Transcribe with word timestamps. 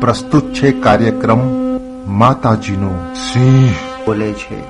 પ્રસ્તુત 0.00 0.52
છે 0.52 0.80
કાર્યક્રમ 0.80 1.38
માતાજીનો 2.06 3.14
સિંહ 3.14 3.70
બોલે 4.06 4.32
છે. 4.32 4.60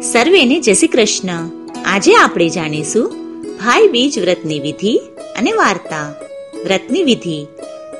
સર્વેને 0.00 0.60
જય 0.60 0.74
શ્રી 0.74 0.88
કૃષ્ણ. 0.88 1.48
આજે 1.84 2.14
આપણે 2.14 2.48
જાણીશું 2.48 3.10
ભાઈ 3.56 3.88
બીજ 3.88 4.18
વ્રતની 4.18 4.60
વિધિ 4.60 5.00
અને 5.38 5.52
વાર્તા. 5.52 6.14
વ્રતની 6.64 7.02
વિધિ. 7.02 7.46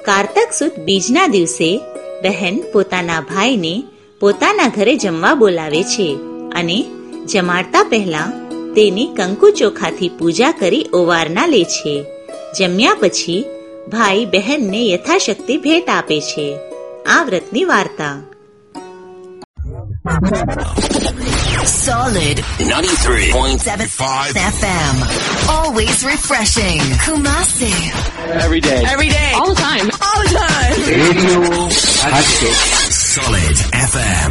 કારતક 0.04 0.52
સુદ 0.52 0.70
બીજના 0.84 1.26
દિવસે 1.26 1.80
બહેન 2.22 2.62
પોતાના 2.72 3.20
ભાઈને 3.20 3.82
પોતાના 4.20 4.68
ઘરે 4.68 4.96
જમવા 4.96 5.34
બોલાવે 5.34 5.82
છે 5.82 6.18
અને 6.54 6.84
જમાડતા 7.26 7.82
પહેલા 7.82 8.41
તેની 8.74 9.08
કંકુ 9.16 9.48
ચોખાથી 9.60 10.08
પૂજા 10.18 10.52
કરી 10.52 10.84
ઓવારના 11.00 11.46
લે 11.46 11.62
છે 11.74 11.94
જમ્યા 12.58 13.00
પછી 13.00 13.40
ભાઈ 13.92 14.26
બહેનને 14.26 14.80
યથાશક્તિ 14.92 15.54
ભેટ 15.64 15.88
આપે 15.88 16.18
છે 16.28 16.46
આ 17.06 17.22
વ્રતની 17.24 17.64
વાર્તા 17.64 18.16
Solid 21.72 22.38
93.75 22.58 24.38
FM. 24.58 24.94
Always 25.48 25.98
refreshing. 26.04 26.80
Kumasi. 27.04 27.72
Every 28.44 28.60
day. 28.60 28.82
Every 28.94 29.08
day. 29.08 29.30
All 29.34 29.48
the 29.48 29.60
time. 29.60 29.86
All 30.08 30.20
the 30.22 30.30
time. 30.38 30.72
Radio 30.94 31.40
Solid 33.10 33.56
FM. 33.90 34.30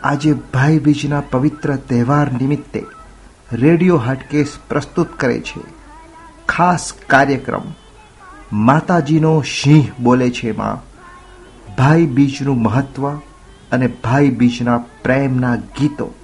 આજે 0.08 0.32
ભાઈ 0.32 0.78
બીજના 0.78 1.20
પવિત્ર 1.20 1.76
તહેવાર 1.76 2.32
નિમિત્તે 2.32 2.82
રેડિયો 3.52 3.96
હાટકેસ 3.96 4.56
પ્રસ્તુત 4.68 5.08
કરે 5.16 5.40
છે. 5.40 5.60
ખાસ 6.48 6.92
કાર્યક્રમ 7.06 7.62
માતાજીનો 8.52 9.40
સિંહ 9.40 10.02
બોલે 10.02 10.30
છે 10.30 10.56
માં. 10.56 10.82
ભાઈ 11.76 12.06
બીજનું 12.06 12.62
મહત્વ 12.62 13.10
અને 13.72 13.86
ભાઈ 13.86 14.30
બીજના 14.30 14.78
પ્રેમના 14.78 15.56
ગીતો. 15.56 16.14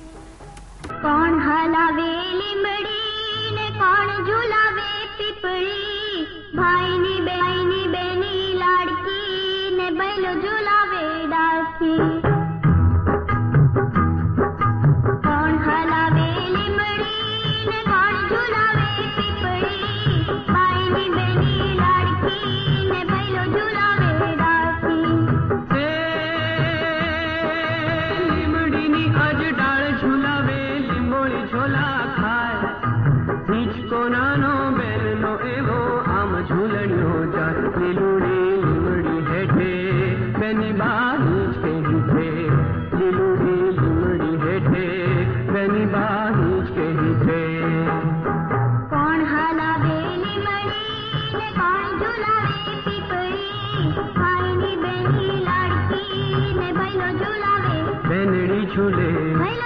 झूले 58.76 59.63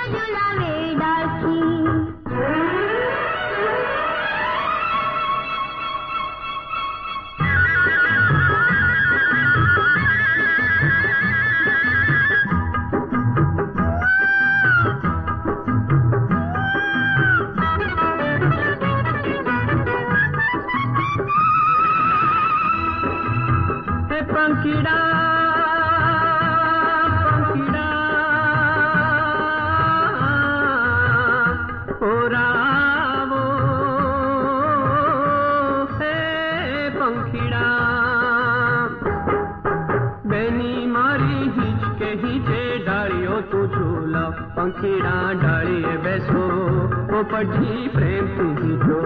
પોપટી 47.39 47.89
પ્રેમથી 47.89 48.55
હીચો 48.61 49.01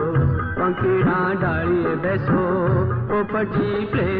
પંખીડા 0.56 1.32
ડાળીએ 1.34 1.96
બેસો 1.96 2.44
પોપટી 3.08 3.80
પ્રેમથી 3.86 4.11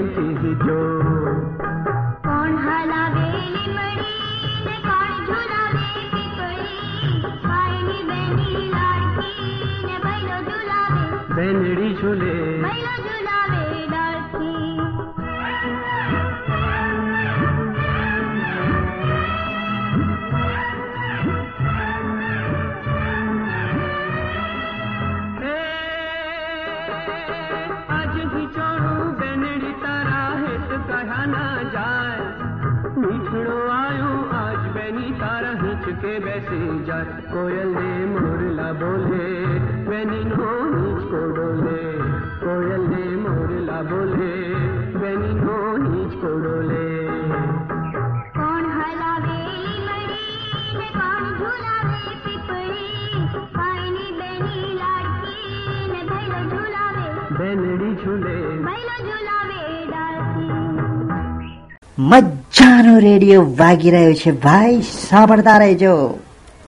મજાનો 62.52 62.98
રેડિયો 62.98 63.42
વાગી 63.58 63.90
રહ્યો 63.90 64.14
છે. 64.14 64.30
ભાઈ 64.30 64.80
સાંભળતા 64.80 65.58
રહેજો. 65.58 65.92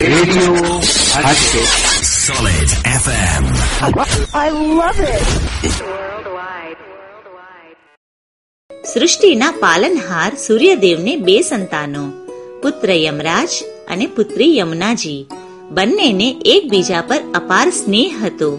Radio 0.00 0.54
solid 2.02 2.70
FM 2.86 3.44
I 4.34 4.50
love 4.50 5.00
સૃષ્ટિના 8.94 9.50
પાલનહાર 9.50 10.32
સૂર્યદેવને 10.46 11.16
બે 11.16 11.40
સંતાનો 11.40 12.04
પુત્ર 12.62 12.90
યમરાજ 12.90 13.48
અને 13.88 14.06
પુત્રી 14.06 14.56
યમુનાજી. 14.56 15.26
બંનેને 15.70 16.28
એકબીજા 16.44 17.00
પર 17.00 17.20
અપાર 17.34 17.70
સ્નેહ 17.70 18.26
હતો. 18.26 18.50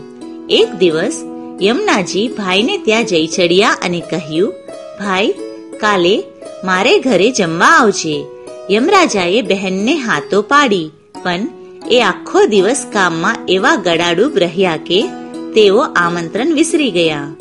એક 0.50 0.76
દિવસ 0.76 1.24
યમુનાજી 1.62 2.28
ભાઈને 2.28 2.78
ત્યાં 2.78 3.06
જઈ 3.06 3.28
ચડ્યા 3.28 3.78
અને 3.84 4.00
કહ્યું 4.00 4.54
ભાઈ 5.00 5.34
કાલે 5.80 6.24
મારે 6.66 7.00
ઘરે 7.00 7.32
જમવા 7.32 7.66
આવજે. 7.66 8.26
યમરાજાએ 8.72 9.42
બહેનને 9.42 9.96
હાથો 9.96 10.42
પાડી. 10.42 10.92
પણ 11.24 11.48
એ 11.92 12.02
આખો 12.02 12.46
દિવસ 12.46 12.86
કામમાં 12.94 13.36
એવા 13.48 13.76
ગડાડૂબ 13.76 14.38
રહ્યા 14.38 14.78
કે 14.78 15.08
તેઓ 15.56 15.82
આમંત્રણ 15.82 16.54
વિસરી 16.54 16.92
ગયા. 16.92 17.36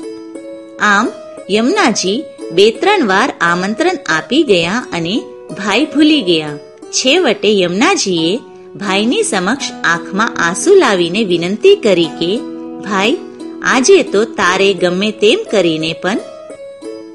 આમ 0.80 1.08
યમુનાજી 1.50 2.24
બે 2.52 2.70
ત્રણ 2.70 3.06
વાર 3.06 3.34
આમંત્રણ 3.40 3.98
આપી 4.08 4.42
ગયા 4.42 4.86
અને 4.92 5.22
ભાઈ 5.50 5.84
ભૂલી 5.84 6.22
ગયા. 6.22 6.48
છેવટે 6.90 7.60
યમુનાજીએ 7.60 8.40
ભાઈની 8.76 9.22
સમક્ષ 9.22 9.72
આંખમાં 9.84 10.36
આંસુ 10.36 10.74
લાવીને 10.74 11.24
વિનંતી 11.24 11.76
કરી 11.76 12.06
કે, 12.06 12.38
ભાઈ, 12.80 13.16
આજે 13.62 14.02
તો 14.02 14.24
તારે 14.24 14.74
ગમે 14.74 15.10
તેમ 15.10 15.38
કરીને 15.50 15.92
પણ 15.92 16.18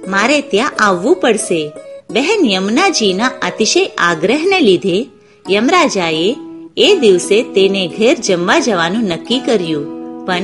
મારે 0.08 0.42
ત્યાં 0.42 0.72
આવવું 0.80 1.16
પડશે. 1.16 1.72
બહેન 2.12 2.46
યમુનાજીના 2.46 3.32
અતિશય 3.42 3.86
આગ્રહને 3.98 4.60
લીધે 4.60 5.10
યમરાજાએ 5.52 6.36
એ 6.78 6.96
દિવસે 6.96 7.44
તેને 7.44 7.88
ઘેર 7.88 8.16
જમવા 8.16 8.60
જવાનું 8.60 9.04
નક્કી 9.04 9.40
કર્યું. 9.40 9.86
પણ 10.26 10.42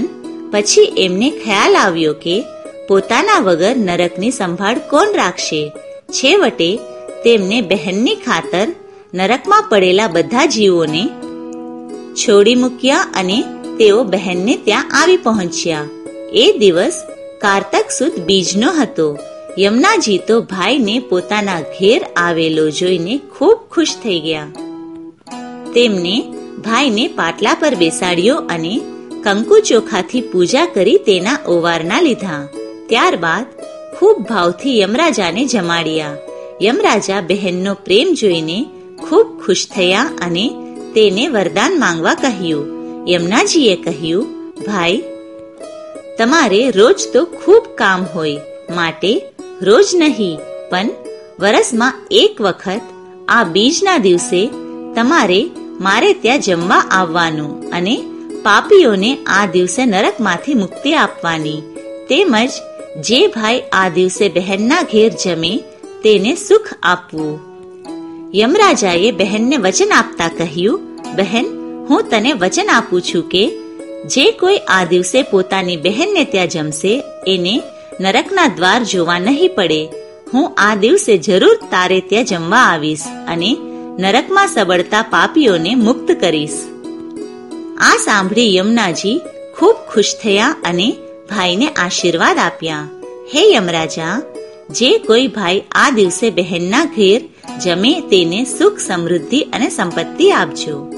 પછી 0.51 0.93
એમને 0.97 1.29
ખ્યાલ 1.29 1.75
આવ્યો 1.75 2.13
કે 2.13 2.43
પોતાના 2.87 3.39
વગર 3.39 3.75
નરકની 3.77 4.31
સંભાળ 4.31 4.77
કોણ 4.77 5.13
રાખશે? 5.13 5.71
છેવટે 6.09 6.77
તેમને 7.23 7.61
બહેનની 7.61 8.15
ખાતર 8.15 8.67
નરકમાં 9.13 9.63
પડેલા 9.69 10.07
બધા 10.07 10.45
જીવોને 10.45 11.09
છોડી 12.15 12.55
મૂક્યા 12.55 12.95
અને 12.95 13.43
તેઓ 13.77 14.03
બહેનને 14.03 14.55
ત્યાં 14.55 14.91
આવી 15.01 15.17
પહોંચ્યા. 15.17 15.85
એ 16.33 16.57
દિવસ 16.57 17.03
કારતક 17.41 17.91
સુદ 17.91 18.11
બીજનો 18.19 18.71
હતો. 18.71 19.17
યમુનાજી 19.59 20.17
તો 20.17 20.41
ભાઈને 20.41 20.99
પોતાના 20.99 21.59
ઘેર 21.59 22.05
આવેલો 22.17 22.69
જોઈને 22.69 23.17
ખૂબ 23.17 23.59
ખુશ 23.71 23.93
થઈ 24.03 24.19
ગયા. 24.19 24.47
તેમને 25.75 26.15
ભાઈને 26.65 27.07
પાટલા 27.07 27.53
પર 27.53 27.75
બેસાડ્યો 27.75 28.37
અને 28.37 28.81
કંકુ 29.23 29.59
ચોખાથી 29.59 30.21
પૂજા 30.21 30.65
કરી 30.65 30.97
તેના 30.97 31.37
ઓવારના 31.47 32.01
લીધા. 32.01 32.47
ત્યારબાદ 32.89 33.45
ખૂબ 33.97 34.17
ભાવથી 34.29 34.79
યમરાજાને 34.79 35.45
જમાડ્યા. 35.45 36.17
યમરાજા 36.61 37.21
બહેનનો 37.21 37.73
પ્રેમ 37.73 38.13
જોઈને 38.13 38.65
ખૂબ 39.09 39.39
ખુશ 39.45 39.67
થયા 39.75 40.09
અને 40.21 40.49
તેને 40.95 41.27
વરદાન 41.27 41.79
માંગવા 41.79 42.13
કહ્યું. 42.13 42.65
યમનાજીએ 43.09 43.75
કહ્યું, 43.75 44.27
ભાઈ, 44.67 45.01
તમારે 46.17 46.71
રોજ 46.71 47.07
તો 47.13 47.25
ખૂબ 47.25 47.63
કામ 47.75 48.05
હોય, 48.15 48.37
માટે 48.75 49.21
રોજ 49.61 49.87
નહીં, 49.93 50.39
પણ 50.71 50.89
વરસમાં 51.39 51.99
એક 52.11 52.39
વખત 52.39 52.83
આ 53.27 53.43
બીજના 53.53 53.97
દિવસે 53.97 54.41
તમારે 54.95 55.39
મારે 55.79 56.09
ત્યાં 56.23 56.39
જમવા 56.39 56.87
આવવાનું 56.97 57.53
અને 57.71 57.95
પાપીઓને 58.43 59.11
આ 59.27 59.45
દિવસે 59.45 59.81
નરકમાંથી 59.85 60.55
મુક્તિ 60.55 60.91
આપવાની. 60.93 61.63
તેમજ 62.09 62.53
જે 63.07 63.19
ભાઈ 63.27 63.65
આ 63.71 63.89
દિવસે 63.89 64.25
બહેનના 64.29 64.87
ઘેર 64.93 65.11
જમે 65.23 65.51
તેને 66.03 66.31
સુખ 66.37 66.71
આપવું. 66.83 67.39
યમરાજાએ 68.33 69.11
બહેનને 69.11 69.57
વચન 69.57 69.91
આપતા 69.91 70.31
કહ્યું, 70.39 70.81
બહેન, 71.17 71.47
હું 71.89 72.09
તને 72.09 72.31
વચન 72.33 72.69
આપું 72.69 73.01
છું 73.01 73.23
કે 73.29 73.43
જે 74.05 74.25
કોઈ 74.31 74.59
આ 74.67 74.83
દિવસે 74.85 75.19
પોતાની 75.23 75.77
બહેનને 75.77 76.23
ત્યાં 76.25 76.47
જમશે, 76.47 76.93
એને 77.27 77.55
નરકના 78.01 78.47
દ્વાર 78.47 78.83
જોવા 78.83 79.19
નહીં 79.19 79.55
પડે. 79.55 79.81
હું 80.33 80.53
આ 80.57 80.75
દિવસે 80.75 81.17
જરૂર 81.17 81.55
તારે 81.71 81.99
ત્યાં 81.99 82.23
જમવા 82.23 82.57
આવીશ 82.57 83.05
અને 83.27 83.51
નરકમાં 83.99 84.47
સબળતા 84.47 85.01
પાપીઓને 85.09 85.75
મુક્ત 85.75 86.11
કરીશ. 86.11 86.57
આ 87.79 87.95
સાંભળી 87.97 88.55
યમુનાજી 88.55 89.21
ખૂબ 89.57 89.75
ખુશ 89.93 90.13
થયા 90.23 90.55
અને 90.63 90.87
ભાઈને 91.29 91.67
આશીર્વાદ 91.67 92.37
આપ્યા. 92.37 92.87
હે 93.33 93.43
યમરાજા, 93.53 94.21
જે 94.69 94.97
કોઈ 94.97 95.27
ભાઈ 95.27 95.63
આ 95.71 95.89
દિવસે 95.89 96.29
બહેનના 96.29 96.85
ઘેર 96.85 97.21
જમે 97.63 97.93
તેને 98.01 98.43
સુખ 98.57 98.77
સમૃદ્ધિ 98.79 99.41
અને 99.41 99.69
સંપત્તિ 99.69 100.31
આપજો. 100.31 100.94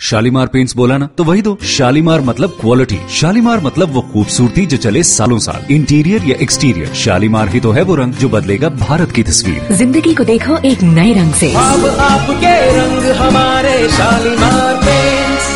शालीमार 0.00 0.46
पेंट्स 0.48 0.76
बोला 0.76 0.96
ना 0.98 1.06
तो 1.18 1.24
वही 1.24 1.42
दो 1.42 1.52
शालीमार 1.70 2.20
मतलब 2.22 2.56
क्वालिटी 2.60 2.98
शालीमार 3.16 3.60
मतलब 3.62 3.92
वो 3.94 4.02
खूबसूरती 4.12 4.66
जो 4.66 4.76
चले 4.78 5.02
सालों 5.10 5.38
साल 5.40 5.72
इंटीरियर 5.74 6.28
या 6.28 6.36
एक्सटीरियर 6.42 6.92
शालीमार 7.02 7.48
ही 7.48 7.60
तो 7.60 7.72
है 7.72 7.82
वो 7.84 7.94
रंग 7.96 8.14
जो 8.22 8.28
बदलेगा 8.30 8.68
भारत 8.80 9.12
की 9.12 9.22
तस्वीर 9.24 9.72
जिंदगी 9.76 10.14
को 10.14 10.24
देखो 10.26 10.58
एक 10.66 10.82
नए 10.92 11.12
रंग 11.14 11.34
से 11.36 11.52
अब 11.62 11.86
आपके 12.08 12.54
रंग 12.78 13.10
हमारे 13.22 13.76
शालीमार 13.98 14.74
पेंट्स 14.84 15.50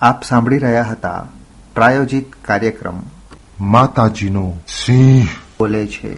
આપ 0.00 0.22
સાંભળી 0.24 0.58
રહ્યા 0.60 0.80
હતા 0.86 1.10
પ્રાયોજિત 1.76 2.30
કાર્યક્રમ 2.46 2.96
માતાજીનો 3.74 4.42
સિંહ 4.76 5.28
બોલે 5.60 5.82
છે 5.92 6.10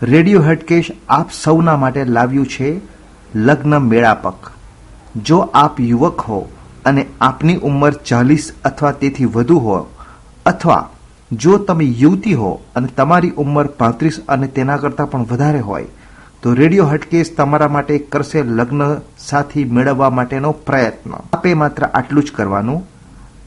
રેડિયો 0.00 0.42
હટકેશ 0.46 0.88
આપ 1.16 1.34
સૌના 1.38 1.74
માટે 1.82 2.06
લાવ્યું 2.16 2.48
છે 2.54 2.70
લગ્ન 3.40 3.76
મેળાપક 3.86 4.48
જો 5.25 5.37
આપ 5.53 5.79
યુવક 5.79 6.21
હો 6.27 6.39
અને 6.85 7.03
આપની 7.21 7.57
ઉંમર 7.69 7.93
ચાલીસ 8.09 8.47
અથવા 8.63 8.91
તેથી 9.01 9.29
વધુ 9.35 9.59
હો, 9.59 9.77
અથવા 10.45 10.83
જો 11.43 11.57
તમે 11.67 11.85
યુવતી 12.01 12.33
હો 12.41 12.51
અને 12.75 12.87
તમારી 12.97 13.31
ઉંમર 13.43 13.67
પાંત્રીસ 13.79 14.17
અને 14.27 14.47
તેના 14.47 14.77
કરતાં 14.77 15.09
પણ 15.11 15.25
વધારે 15.31 15.61
હોય, 15.69 15.87
તો 16.41 16.53
રેડિયો 16.59 16.89
હટકેસ 16.91 17.31
તમારા 17.37 17.71
માટે 17.75 17.95
કરશે 18.11 18.43
લગ્ન 18.43 18.83
સાથી 19.19 19.65
મેળવવા 19.65 20.11
માટેનો 20.17 20.51
પ્રયત્ન. 20.67 21.13
આપે 21.15 21.53
માત્ર 21.61 21.87
આટલું 21.87 22.27
જ 22.27 22.35
કરવાનું. 22.37 22.83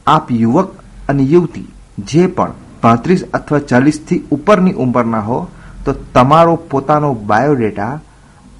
આપ 0.07 0.31
યુવક 0.31 0.69
અને 1.09 1.23
યુવતી 1.33 1.67
જે 2.09 2.27
પણ 2.27 2.53
પાંત્રીસ 2.81 3.23
અથવા 3.33 3.59
ચાલીસથી 3.71 4.23
ઉપરની 4.31 4.73
ઉંમરના 4.83 5.23
હો, 5.29 5.39
તો 5.85 5.93
તમારો 6.13 6.55
પોતાનો 6.71 7.13
બાયોડેટા 7.29 7.93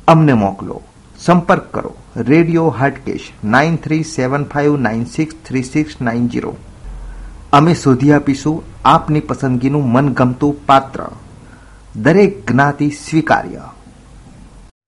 અમને 0.08 0.34
મોકલો. 0.34 0.82
સંપર્ક 1.26 1.62
કરો. 1.74 1.96
Radio 2.16 2.70
Hatkesh 2.70 3.30
nine 3.44 3.76
three 3.76 4.04
seven 4.04 4.44
five 4.44 4.78
nine 4.78 5.06
six 5.06 5.36
three 5.48 5.64
six 5.64 6.02
nine 6.02 6.28
zero. 6.28 6.58
અમે 7.54 7.74
શોધી 7.74 8.12
આપીશું 8.12 8.64
આપની 8.86 9.20
પસંદગીનું 9.20 9.92
મનગમતું 9.92 10.66
પાત્ર. 10.66 11.08
દરેક 11.96 12.52
જ્ઞાતિ 12.52 12.90
સ્વીકાર્ય. 12.90 13.62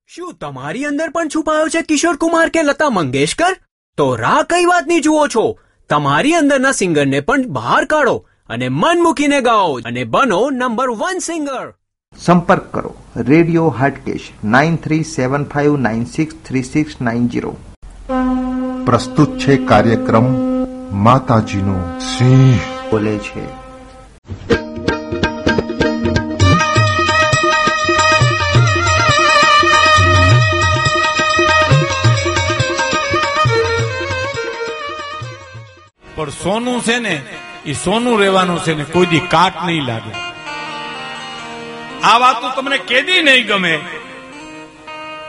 શું 0.08 0.34
તમારી 0.42 0.86
અંદર 0.86 1.10
પણ 1.10 1.28
છુપાયો 1.28 1.68
છે 1.68 1.82
કિશોર 1.82 2.16
કુમાર 2.16 2.50
કે 2.50 2.63
લતા 2.63 2.90
મંગેશકર? 2.90 3.58
તો 3.98 4.16
રાહ 4.16 4.44
કઈ 4.44 4.66
વાતની 4.66 5.00
જુઓ 5.00 5.28
છો? 5.28 5.60
તમારી 5.90 6.34
અંદરના 6.34 6.72
સિંગરને 6.72 7.20
પણ 7.20 7.48
બહાર 7.48 7.86
કાઢો 7.86 8.25
અને 8.50 8.70
મન 8.70 9.04
મૂકીને 9.04 9.42
ગાઓ 9.42 9.80
અને 9.86 10.04
બનો 10.04 10.50
નંબર 10.50 10.90
વન 10.90 11.20
સિંગર. 11.20 11.74
સંપર્ક 12.20 12.74
કરો. 12.74 12.96
Radio 13.17 13.70
Hatkesh 13.70 14.32
nine 14.43 14.75
three 14.75 15.03
seven 15.03 15.43
five 15.43 15.77
nine 15.77 16.05
six 16.05 16.36
three 16.48 16.63
six 16.63 17.01
nine 17.01 17.27
zero 17.27 17.55
પ્રસ્તુત 18.86 19.38
છે 19.38 19.58
કાર્યક્રમ 19.65 20.25
માતાજીનો 20.91 22.00
સિંહ. 22.17 22.60
બોલે 22.91 23.17
છે. 23.17 23.63
પણ 36.15 36.29
સોનું 36.29 36.82
છે 36.82 37.00
ને 37.00 37.22
એ 37.65 37.74
સોનું 37.74 38.20
રહેવાનું 38.20 38.60
છે 38.60 38.74
ને 38.74 38.84
કોઈ 38.84 39.05
દી 39.05 39.20
કાટ 39.20 39.53
નહીં 39.65 39.84
લાગે. 39.84 40.33
આ 42.03 42.17
વાતો 42.17 42.50
તમને 42.50 42.77
કેદી 42.77 43.22
નહીં 43.22 43.48
ગમે. 43.48 43.79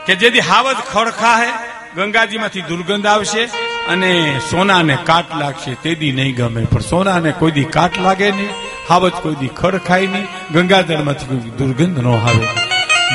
કે 0.05 0.15
જેથી 0.15 0.39
હાવજ 0.39 0.75
ખડખા 0.75 1.35
હે 1.35 1.51
ગંગાજીમાંથી 1.95 2.61
દુર્ગંધ 2.61 3.07
આવશે 3.07 3.43
અને 3.89 4.39
સોનાને 4.51 4.97
કાટ 5.03 5.35
લાગશે 5.35 5.73
તેદી 5.73 6.11
નહીં 6.11 6.35
ગમે. 6.35 6.65
પણ 6.65 6.79
સોનાને 6.79 7.31
કોઈ 7.31 7.51
દી 7.51 7.63
કાટ 7.63 7.97
લાગે 7.97 8.31
નહીં, 8.31 8.49
હાવજ 8.89 9.11
કોઈ 9.11 9.35
દી 9.35 9.47
ખડખાય 9.47 10.07
નહીં, 10.07 10.27
ગંગાજળમાંથી 10.53 11.25
કોઈ 11.25 11.37
દુર્ગંધ 11.37 11.99
ન 11.99 12.07
આવે. 12.07 12.47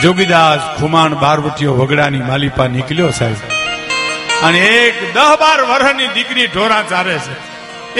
જોગીદાસ 0.00 0.80
ખુમાણ 0.80 1.14
બારવટીઓ 1.14 1.72
વગડાની 1.72 2.18
માલિપા 2.18 2.66
નીકળ્યો 2.66 3.10
સાહેબ. 3.10 3.36
અને 4.46 4.58
એક 4.58 5.14
દહ 5.14 5.36
બાર 5.40 5.64
વર્ષની 5.64 6.08
દીકરી 6.08 6.46
ઢોરા 6.46 6.82
ચારે 6.82 7.18
છે. 7.18 7.50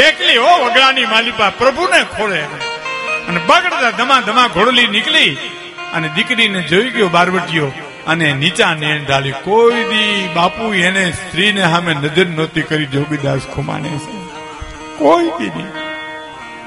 એકલી 0.01 0.37
હો 0.37 0.65
વગડાની 0.65 1.07
માલિપા 1.07 1.51
પ્રભુને 1.51 2.05
ખોળે. 2.05 2.70
અને 3.31 3.41
બગડતા 3.49 3.91
ધમા 3.99 4.21
ધમા 4.29 4.49
ઘોડલી 4.55 4.89
નીકળી 4.95 5.33
અને 5.95 6.09
દીકરીને 6.17 6.61
જોઈ 6.71 6.91
ગયો 6.95 7.09
બારવટીઓ 7.17 7.69
અને 8.11 8.27
નીચા 8.43 8.75
નેણ 8.75 9.05
ઢાળી, 9.05 9.35
કોઈ 9.45 9.83
દી 9.91 10.29
બાપુ, 10.37 10.65
એને 10.87 11.05
સ્ત્રીને 11.19 11.63
સામે 11.73 11.93
નજર 11.95 12.27
નહોતી 12.37 12.65
કરી 12.71 12.89
જોગીદાસ 12.95 13.45
ખુમાને 13.55 13.91
કોઈ 14.99 15.31
દી 15.39 15.53
નહીં, 15.57 15.71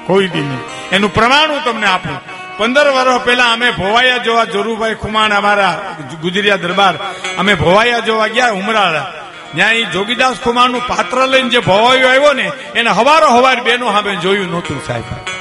કોઈ 0.07 0.29
દી 0.33 0.45
નહીં. 0.49 0.63
એનું 0.95 1.13
પ્રમાણ 1.17 1.51
હું 1.53 1.61
તમને 1.65 1.87
આપું. 1.87 2.17
પંદર 2.57 2.87
વર્ષ 2.95 3.25
પહેલા 3.25 3.51
અમે 3.55 3.67
ભોવાયા 3.81 4.23
જોવા 4.27 4.47
જોરુભાઈ 4.55 5.01
ખુમાણ 5.03 5.37
અમારા 5.39 5.75
ગુજરિયા 6.23 6.63
દરબાર. 6.63 6.95
અમે 7.37 7.53
ભોવાયા 7.63 8.07
જોવા 8.07 8.31
ગયા 8.37 8.57
ઉમરાળા. 8.61 9.07
ત્યાં 9.55 9.73
એ 9.81 9.85
જોગીદાસ 9.93 10.37
ખુમાણનું 10.45 10.87
પાત્ર 10.91 11.17
લઈને 11.33 11.49
જે 11.49 11.59
ભવાયો 11.69 12.09
આવ્યો 12.09 12.33
ને, 12.33 12.47
એને 12.79 12.91
હવારો 12.99 13.37
હવાર 13.37 13.59
બેનો 13.67 13.95
સામે 13.95 14.13
જોયું 14.23 14.51
નહોતું 14.53 14.85
સાહેબ. 14.87 15.32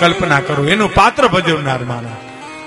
કલ્પના 0.00 0.40
કરો, 0.40 0.64
એનું 0.64 0.94
પાત્ર 0.94 1.28
ભજવનાર 1.28 1.78
માણસ 1.78 2.10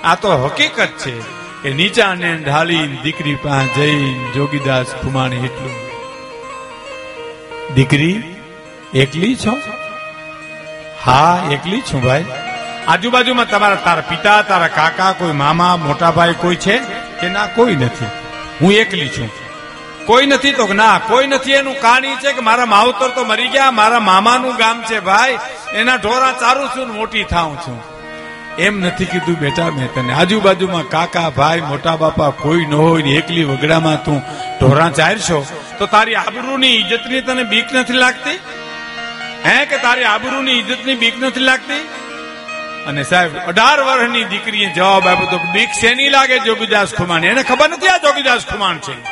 આ 0.04 0.14
તો 0.14 0.44
હકીકત 0.44 0.88
છે 0.88 1.20
કે 1.62 1.70
નીચા 1.70 2.14
ને 2.14 2.36
ઢાલી 2.36 2.86
દીકરી 3.02 3.34
પાસે 3.34 3.74
જઈ 3.74 4.14
જોગીદાસ 4.34 4.86
ફુમાણી 4.86 5.36
એટલું. 5.36 5.90
દીકરી, 7.74 8.22
એકલી 8.94 9.36
છો? 9.36 9.58
હા, 11.04 11.48
એકલી 11.50 11.80
છું 11.80 12.02
ભાઈ. 12.02 12.24
આજુબાજુમાં 12.88 13.50
તમારા 13.50 13.74
તારા 13.74 14.00
પિતા, 14.00 14.42
તારા 14.42 14.68
કાકા, 14.68 15.12
કોઈ 15.12 15.32
મામા, 15.32 15.76
મોટા 15.76 16.10
ભાઈ 16.10 16.34
કોઈ 16.38 16.56
છે? 16.56 16.78
કે 17.20 17.28
ના, 17.28 17.46
કોઈ 17.46 17.76
નથી. 17.76 18.06
હું 18.60 18.72
એકલી 18.72 19.08
છું. 19.08 19.30
કોઈ 20.06 20.26
નથી 20.26 20.52
તો 20.52 20.72
ના, 20.72 20.98
કોઈ 20.98 21.26
નથી 21.26 21.52
એનું 21.52 21.74
કાણી 21.80 22.16
છે 22.16 22.32
કે 22.32 22.40
મારા 22.40 22.66
માવતર 22.66 23.08
તો 23.08 23.24
મરી 23.24 23.48
ગયા, 23.48 23.70
મારા 23.70 24.00
મામાનું 24.00 24.56
ગામ 24.56 24.82
છે 24.82 25.00
ભાઈ. 25.00 25.38
એના 25.74 25.96
ઢોરા 25.96 26.32
ચારું 26.32 26.68
છું 26.68 26.88
મોટી 26.94 27.24
થાઉં 27.24 27.56
છું. 27.56 28.00
એમ 28.58 28.80
નથી 28.80 29.04
કીધું, 29.04 29.38
બેટા, 29.38 29.70
મેં 29.70 29.94
તને 29.94 30.12
આજુબાજુમાં 30.12 30.82
કાકા, 30.82 31.30
ભાઈ, 31.30 31.60
મોટા 31.60 31.96
બાપા 31.96 32.30
કોઈ 32.30 32.66
ન 32.66 32.74
હોય 32.74 33.02
ને 33.02 33.10
એકલી 33.10 33.44
વગડામાં 33.44 34.04
તું 34.04 34.22
ઢોરા 34.60 34.90
ચારશો, 34.90 35.46
તો 35.78 35.86
તારી 35.86 36.14
આબરૂની 36.14 36.66
ઇજ્જતની 36.66 37.20
તને 37.20 37.44
બીક 37.44 37.64
નથી 37.72 37.92
લાગતી? 37.92 38.38
હે, 39.46 39.64
કે 39.64 39.76
તારી 39.78 40.04
આબરૂની 40.04 40.52
ઇજ્જતની 40.52 40.94
બીક 40.94 41.22
નથી 41.22 41.40
લાગતી? 41.40 41.88
અને 42.86 43.02
સાહેબ, 43.02 43.36
અઢાર 43.36 43.80
વર્ષની 43.80 44.24
દીકરીએ 44.24 44.72
જવાબ 44.72 45.08
આપ્યો 45.08 45.26
તો, 45.26 45.38
બીક 45.52 45.68
શેની 45.80 46.08
લાગે 46.08 46.38
જોગીદાસ 46.38 46.94
ખુમાણ? 46.94 47.24
એને 47.24 47.42
ખબર 47.42 47.68
નથી 47.68 47.88
આ 47.88 47.98
જોગીદાસ 47.98 48.46
ખુમાણ 48.46 48.78
છે. 48.78 49.04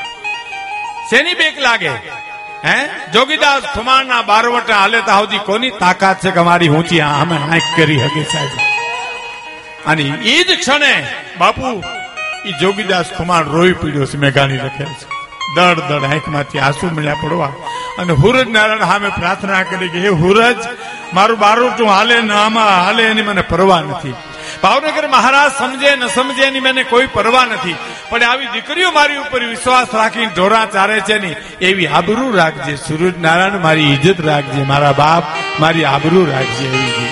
શેની 1.10 1.34
બીક 1.34 1.58
લાગે? 1.58 1.90
હે? 2.64 3.10
જોગીદાસ 3.12 3.62
ખુમાણના 3.62 4.22
બારવટા 4.22 4.76
હાલે 4.76 5.00
તો 5.00 5.10
સુધી 5.10 5.38
કોની 5.38 5.70
તાકાત 5.70 6.20
છે 6.20 6.30
કે 6.30 6.40
અમારી 6.40 6.68
ઊંચી 6.68 7.00
આમે 7.00 7.36
આંખ 7.36 7.62
કરી 7.76 8.02
હકે 8.02 8.24
સાહેબ? 8.24 8.48
અને 9.86 10.02
એ 10.02 10.44
જ 10.44 10.58
ક્ષણે 10.58 11.06
બાપુ 11.38 11.82
એ 12.44 12.52
જોગીદાસ 12.60 13.04
ખુમાણ 13.18 13.44
રોઈ 13.44 13.72
પીડ્યો 13.72 14.06
છે, 14.06 14.16
મેઘાણી 14.16 14.56
લખેલ 14.56 14.86
છે. 14.86 15.18
દડ 15.56 15.80
દડ 15.80 16.04
આંખમાંથી 16.04 16.58
આંસુ 16.58 16.86
મળ્યા 16.86 17.14
પડવા. 17.14 17.46
અને 17.98 18.12
હુરજ 18.12 18.48
નારાયણ 18.48 18.78
સામે 18.78 19.08
પ્રાર્થના 19.08 19.62
કરી 19.62 19.88
કે, 19.88 19.98
હે 19.98 20.08
હુરજ, 20.08 20.56
મારું 21.14 21.38
બારોટું 21.38 21.88
હાલે 21.88 22.20
ન 22.20 22.32
આમાં 22.32 22.84
હાલે 22.84 23.02
એની 23.02 23.22
મને 23.22 23.40
પરવા 23.40 23.80
નથી. 23.80 24.14
ભાવનગર 24.62 25.08
મહારાજ 25.08 25.52
સમજે 25.58 25.96
ન 25.96 26.06
સમજે 26.06 26.42
એની 26.42 26.60
મને 26.60 26.82
કોઈ 26.82 27.06
પરવા 27.06 27.44
નથી. 27.44 27.76
પણ 28.10 28.24
આવી 28.30 28.52
દીકરીઓ 28.54 28.90
મારી 28.98 29.22
ઉપર 29.24 29.42
વિશ્વાસ 29.52 29.90
રાખીને 30.00 30.32
ઢોરા 30.36 30.66
ચારે 30.74 30.98
છે 31.08 31.16
ને, 31.24 31.30
એવી 31.68 31.90
આબરૂ 31.98 32.30
રાખજે 32.40 32.72
સૂર્ય 32.86 33.12
નારાયણ 33.26 33.64
મારી 33.66 33.90
ઇજ્જત 33.96 34.20
રાખજે, 34.28 34.62
મારા 34.72 34.94
બાપ 35.02 35.24
મારી 35.62 35.86
આબરૂ 35.94 36.24
રાખજે 36.32 36.64
એવી 36.68 37.10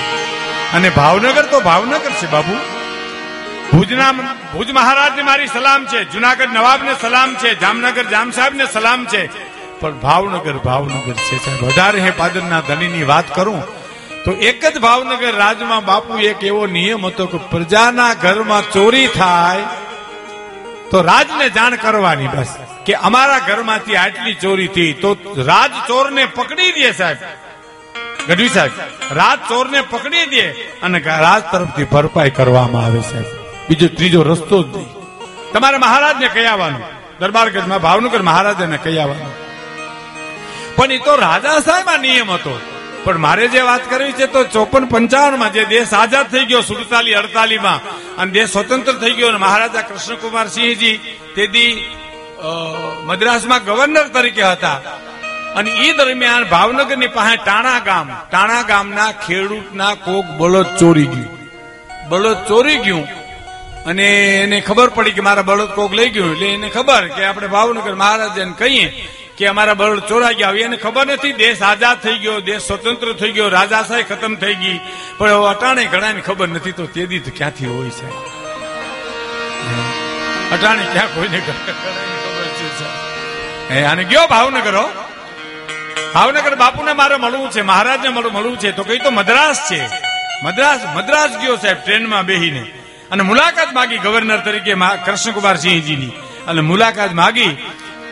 અને 0.77 0.89
ભાવનગર 1.01 1.45
તો 1.53 1.59
ભાવનગર 1.69 2.01
છે 2.21 2.27
બાબુ 2.35 2.57
ભુજના 3.71 4.13
ભુજ 4.53 4.69
મહારાજને 4.79 5.23
મારી 5.31 5.53
સલામ 5.57 5.83
છે, 5.91 6.01
જુનાગઢ 6.13 6.53
નવાબને 6.57 6.93
સલામ 7.05 7.31
છે, 7.41 7.51
જામનગર 7.63 8.05
જામ 8.15 8.29
સાહેબને 8.37 8.67
સલામ 8.75 9.01
છે. 9.13 9.23
પણ 9.81 9.97
ભાવનગર 10.07 10.57
ભાવનગર 10.69 11.17
છે 11.27 11.37
સાહેબ. 11.45 11.65
વધારે 11.65 11.99
હે 12.05 12.11
પાદરના 12.21 12.67
ધણીની 12.69 13.11
વાત 13.13 13.29
કરું, 13.37 13.63
તો 14.25 14.31
એક 14.51 14.63
જ 14.75 14.77
ભાવનગર 14.87 15.33
રાજમાં 15.43 15.89
બાપુ 15.91 16.13
એક 16.31 16.41
એવો 16.51 16.63
નિયમ 16.77 17.03
હતો 17.09 17.25
કે 17.33 17.39
પ્રજાના 17.53 18.13
ઘરમાં 18.25 18.71
ચોરી 18.75 19.09
થાય 19.19 19.67
તો 20.91 20.97
રાજને 21.11 21.47
જાણ 21.57 21.75
કરવાની 21.85 22.33
બસ 22.35 22.53
કે 22.87 22.93
અમારા 23.09 23.47
ઘરમાંથી 23.49 23.99
આટલી 24.03 24.41
ચોરી 24.43 24.71
થઈ 24.77 24.93
તો 25.03 25.11
રાજ 25.51 25.73
ચોરને 25.89 26.25
પકડી 26.37 26.73
દે 26.77 26.93
સાહેબ. 27.01 27.19
ગઢવી 28.29 28.53
સાહેબ, 28.57 28.73
રાજ 29.19 29.39
ચોરને 29.51 29.81
પકડી 29.93 30.27
દે 30.35 30.45
અને 30.85 30.99
રાજ 31.25 31.43
તરફથી 31.53 31.91
ભરપાઈ 31.95 32.37
કરવામાં 32.39 32.85
આવે 32.87 33.03
સાહેબ. 33.11 33.27
બીજો 33.69 33.89
ત્રીજો 33.97 34.21
રસ્તો 34.31 34.59
જ 34.63 34.69
નહીં. 34.77 34.91
તમારે 35.53 35.79
મહારાજને 35.87 36.29
કહી 36.35 36.47
આવવાનું 36.53 36.83
દરબારગઢમાં 37.21 37.85
ભાવનગર 37.87 38.23
મહારાજને 38.31 38.79
કહી 38.85 38.99
આવવાનું 39.03 39.35
પણ 40.77 40.97
એ 40.97 40.99
તો 41.07 41.13
રાજા 41.27 41.59
સાહેબ 41.69 41.89
આ 41.93 42.01
નિયમ 42.07 42.31
હતો. 42.37 42.55
પણ 43.07 43.19
મારે 43.25 43.47
જે 43.49 43.61
વાત 43.71 43.85
કરવી 43.91 44.17
છે 44.19 44.27
તો 44.35 44.41
ચોપન 44.55 44.85
પંચાવનમાં 44.93 45.53
જે 45.57 45.63
દેશ 45.75 45.93
આઝાદ 45.95 46.27
થઈ 46.33 46.47
ગયો, 46.51 46.63
સુડતાલી 46.71 47.19
અડતાલી 47.21 47.65
માં 47.67 47.81
અને 48.21 48.31
દેશ 48.37 48.51
સ્વતંત્ર 48.51 48.95
થઈ 49.03 49.15
ગયો, 49.17 49.29
અને 49.33 49.41
મહારાજા 49.45 49.89
કૃષ્ણકુમાર 49.89 50.49
સિંહજી 50.55 50.97
તેથી 51.37 51.73
મદ્રાસમાં 53.09 53.67
ગવર્નર 53.69 54.09
તરીકે 54.15 54.45
હતા. 54.45 54.79
અને 55.59 55.71
એ 55.87 55.89
દરમિયાન 55.99 56.51
ભાવનગરની 56.55 57.15
પાસે 57.17 57.37
ટાણા 57.37 57.81
ગામ, 57.89 58.09
ટાણા 58.31 58.65
ગામના 58.71 59.13
ખેડૂતના 59.27 59.95
કોક 60.07 60.27
બળદ 60.41 60.69
ચોરી 60.81 61.09
ગયું. 61.13 61.31
બળદ 62.11 62.39
ચોરી 62.49 62.83
ગયું. 62.87 63.07
અને 63.87 64.07
એને 64.43 64.61
ખબર 64.61 64.89
પડી 64.89 65.13
કે 65.13 65.21
મારા 65.21 65.43
બળદ 65.43 65.71
કોક 65.75 65.93
લઈ 65.95 66.11
ગયું 66.11 66.33
એટલે 66.33 66.47
એને 66.47 66.69
ખબર 66.69 67.09
કે 67.09 67.25
આપણે 67.25 67.47
ભાવનગર 67.47 67.95
મહારાજાને 67.95 68.55
કહીએ 68.59 68.87
કે 69.39 69.47
અમારા 69.47 69.75
બળદ 69.75 70.03
ચોરાઈ 70.09 70.35
ગયા. 70.35 70.51
એને 70.51 70.77
ખબર 70.77 71.07
નથી, 71.07 71.33
દેશ 71.33 71.63
આઝાદ 71.63 71.99
થઈ 72.01 72.19
ગયો, 72.19 72.41
દેશ 72.41 72.63
સ્વતંત્ર 72.63 73.13
થઈ 73.13 73.33
ગયો, 73.33 73.49
રાજાશાહી 73.49 74.03
ખતમ 74.03 74.35
થઈ 74.35 74.55
ગઈ. 74.55 74.79
પણ 75.19 75.29
એવો 75.29 75.45
અટાણે 75.45 75.85
ઘણાને 75.85 76.21
ખબર 76.21 76.49
નથી 76.49 76.73
તો 76.73 76.87
તે 76.87 77.07
દી 77.07 77.19
તો 77.19 77.31
ક્યાંથી 77.37 77.67
હોય 77.67 77.91
છે? 77.91 78.09
અટાણે 80.51 80.85
ક્યાં 80.93 81.15
કોઈને 81.15 81.41
ખબર 81.41 81.75
છે 83.69 83.85
આને 83.85 84.05
ગયો 84.05 84.27
ભાવનગર, 84.27 84.75
હો? 84.77 84.87
ભાવનગર 86.15 86.55
બાપુને 86.55 86.93
મારે 86.93 87.17
મળવું 87.17 87.51
છે, 87.51 87.63
મહારાજને 87.63 88.09
મળવું 88.09 88.59
છે. 88.59 88.73
તો 88.73 88.83
કઈ 88.83 88.99
તો 88.99 89.11
મદ્રાસ 89.11 89.59
છે. 89.71 89.81
મદ્રાસ 90.43 90.81
મદ્રાસ 90.97 91.31
ગયો 91.39 91.57
સાહેબ, 91.57 91.77
ટ્રેનમાં 91.85 92.25
બેહીને. 92.25 92.65
અને 93.11 93.23
મુલાકાત 93.23 93.73
માગી 93.73 93.99
ગવર્નર 93.99 94.37
તરીકે 94.37 94.75
કૃષ્ણકુમારસિંહજીની. 95.07 96.09
અને 96.47 96.61
મુલાકાત 96.61 97.13
માગી 97.13 97.49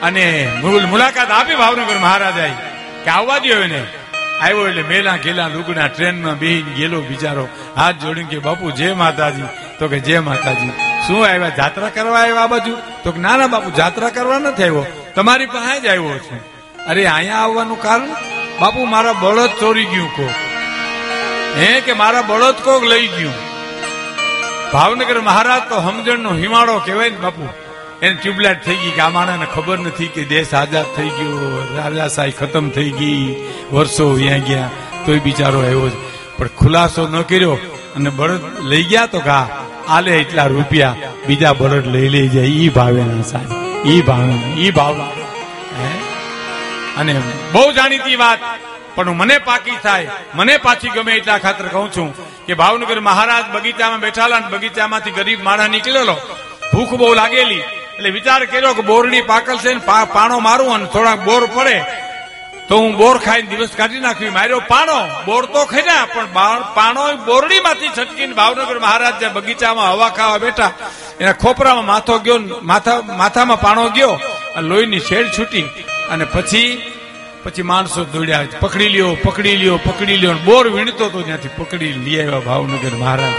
અને 0.03 0.53
મુલાકાત 0.63 1.31
આપી 1.31 1.55
ભાવનગર 1.55 1.99
મહારાજાએ 1.99 2.51
કે 3.05 3.11
આવવા 3.11 3.39
દો 3.39 3.63
એને. 3.63 3.87
આવ્યો 4.41 4.69
એટલે 4.69 4.83
મેલા 4.83 5.17
ઘેલા 5.17 5.49
લુગડા 5.49 5.89
ટ્રેનમાં 5.89 6.39
બેહીને 6.39 6.71
ગેલો 6.71 7.01
બિચારો. 7.01 7.49
હાથ 7.77 7.95
જોડીને 7.95 8.29
કે, 8.29 8.39
બાપુ, 8.39 8.71
જય 8.71 8.95
માતાજી. 8.95 9.43
તો 9.79 9.89
કે, 9.89 10.01
જય 10.01 10.21
માતાજી. 10.21 10.69
શું 11.07 11.27
આવ્યા? 11.27 11.49
જાત્રા 11.49 11.89
કરવા 11.89 12.21
આવ્યા 12.21 12.47
બાજુ? 12.47 12.77
તો 13.05 13.13
કે, 13.13 13.21
ના 13.21 13.37
ના, 13.37 13.47
બાપુ, 13.47 13.71
જાત્રા 13.71 14.09
કરવા 14.09 14.39
નથી 14.39 14.63
આવ્યો. 14.63 14.87
તમારી 15.15 15.47
પાસે 15.47 15.81
જ 15.81 15.87
આવ્યો 15.87 16.19
છે. 16.19 16.37
અરે, 16.87 17.07
અહીંયા 17.07 17.37
આવવાનું 17.37 17.83
કારણ? 17.83 18.09
બાપુ, 18.61 18.85
મારા 18.85 19.13
બળદ 19.13 19.51
ચોરી 19.61 19.85
ગયું 19.85 20.17
કો 20.17 20.31
હે, 21.57 21.81
કે 21.81 21.93
મારા 21.93 22.23
બળદ 22.23 22.55
કોક 22.55 22.85
લઈ 22.85 23.07
ગયું? 23.07 23.44
ભાવનગર 24.75 25.19
મહારાજ 25.29 25.63
તો 25.71 25.77
સમજણ 25.87 26.25
નો 26.27 26.33
હિમાળો 26.43 26.75
કહેવાય 26.87 27.15
ને 27.17 27.21
બાપુ. 27.25 27.45
એને 28.05 28.17
ટ્યુબલાઇટ 28.21 28.65
થઈ 28.67 28.79
ગઈ 28.83 28.95
કે 28.97 29.03
આ 29.07 29.13
માણસને 29.17 29.47
ખબર 29.55 29.79
નથી 29.79 30.11
કે 30.15 30.23
દેશ 30.33 30.53
આઝાદ 30.55 30.89
થઈ 30.97 31.11
ગયો 31.19 31.51
રાજાશાહી 31.77 32.39
ખતમ 32.41 32.67
થઈ 32.77 32.93
ગઈ, 33.01 33.23
વર્ષો 33.75 34.05
વ્યાં 34.21 34.43
ગયા, 34.49 34.73
તોય 35.05 35.25
બિચારો 35.27 35.61
આવ્યો 35.63 35.89
છે 35.89 36.01
પણ 36.39 36.51
ખુલાસો 36.61 37.03
ન 37.09 37.17
કર્યો 37.31 37.57
અને 37.97 38.11
બળદ 38.19 38.43
લઈ 38.71 38.85
ગયા 38.91 39.13
તો 39.15 39.21
કા 39.29 39.45
આલે 39.89 40.13
એટલા 40.23 40.49
રૂપિયા, 40.55 40.97
બીજા 41.27 41.55
બળદ 41.61 41.87
લઈ 41.95 42.09
લઈ 42.15 42.29
જાય. 42.29 42.53
ઈ 42.63 42.71
ભાવે 42.77 43.03
સાહેબ, 43.31 43.51
ઈ 43.87 44.03
ભાવે 44.09 44.35
ઈ 44.65 44.73
ભાવ 44.79 44.97
હે? 45.79 45.91
અને 47.01 47.13
બહુ 47.53 47.65
જાણીતી 47.73 48.17
વાત 48.17 48.41
પણ 48.95 49.17
મને 49.21 49.37
પાકી 49.49 49.79
થાય. 49.83 50.09
મને 50.35 50.55
પાછી 50.67 50.95
ગમે 50.97 51.13
એટલા 51.19 51.39
ખાતર 51.39 51.67
કહું 51.75 51.89
છું 51.97 52.09
કે 52.47 52.55
ભાવનગર 52.55 52.99
મહારાજ 53.09 53.45
બગીચામાં 53.55 54.01
બેઠાલા 54.01 54.43
બગીચામાંથી 54.55 55.17
ગરીબ 55.19 55.41
માણસ 55.43 55.73
નીકળેલો. 55.75 56.17
ભૂખ 56.73 56.95
બહુ 57.01 57.13
લાગેલી. 57.15 57.65
એટલે 57.97 58.11
વિચાર 58.11 58.41
કર્યો 58.53 58.75
કે 58.79 58.83
બોરડી 58.91 59.29
પાકલ 59.33 59.57
છે 59.65 59.71
પાણો 60.15 60.37
મારું 60.49 60.75
અને 60.75 60.87
થોડાક 60.87 61.21
બોર 61.29 61.43
પડે. 61.57 61.79
તો 62.69 62.75
હું 62.81 62.93
બોર 62.97 63.17
ખાઈને 63.25 63.49
દિવસ 63.49 63.73
કાઢી 63.77 64.03
નાખવી. 64.05 64.33
માર્યો 64.37 64.61
પાણો. 64.73 64.99
બોર 65.27 65.43
તો 65.55 65.61
ખાઈ 65.73 66.07
પણ 66.15 66.29
પાણો 66.77 67.03
બોરડીમાંથી 67.27 67.95
છટકીને 67.99 68.35
ભાવનગર 68.35 68.79
મહારાજ 68.79 69.15
જ્યાં 69.21 69.35
બગીચામાં 69.35 69.91
હવા 69.95 70.09
ખાવા 70.19 70.39
બેઠા, 70.39 70.73
એના 71.21 71.37
ખોપરામાં 71.43 71.87
માથો 71.87 72.15
ગયો 72.19 72.39
માથા, 72.63 73.01
માથામાં 73.21 73.61
પાણો 73.61 73.85
ગયો 73.97 74.13
લોહીની 74.71 75.07
શેડ 75.09 75.27
છૂટી. 75.37 75.67
અને 76.11 76.25
પછી 76.25 76.71
પછી 77.45 77.63
માણસો 77.63 78.05
દોડ્યા. 78.05 78.45
પકડી 78.61 78.89
લ્યો 78.89 79.17
પકડી 79.23 79.57
લ્યો 79.57 79.77
પકડી 79.77 80.17
લ્યો. 80.17 80.35
બોર 80.45 80.69
વીણતો 80.69 81.09
તો 81.09 81.23
ત્યાંથી 81.23 81.49
પકડી 81.57 81.93
લઈ 81.93 82.23
આવ્યા 82.23 82.39
ભાવનગર 82.39 82.97
મહારાજ. 82.97 83.33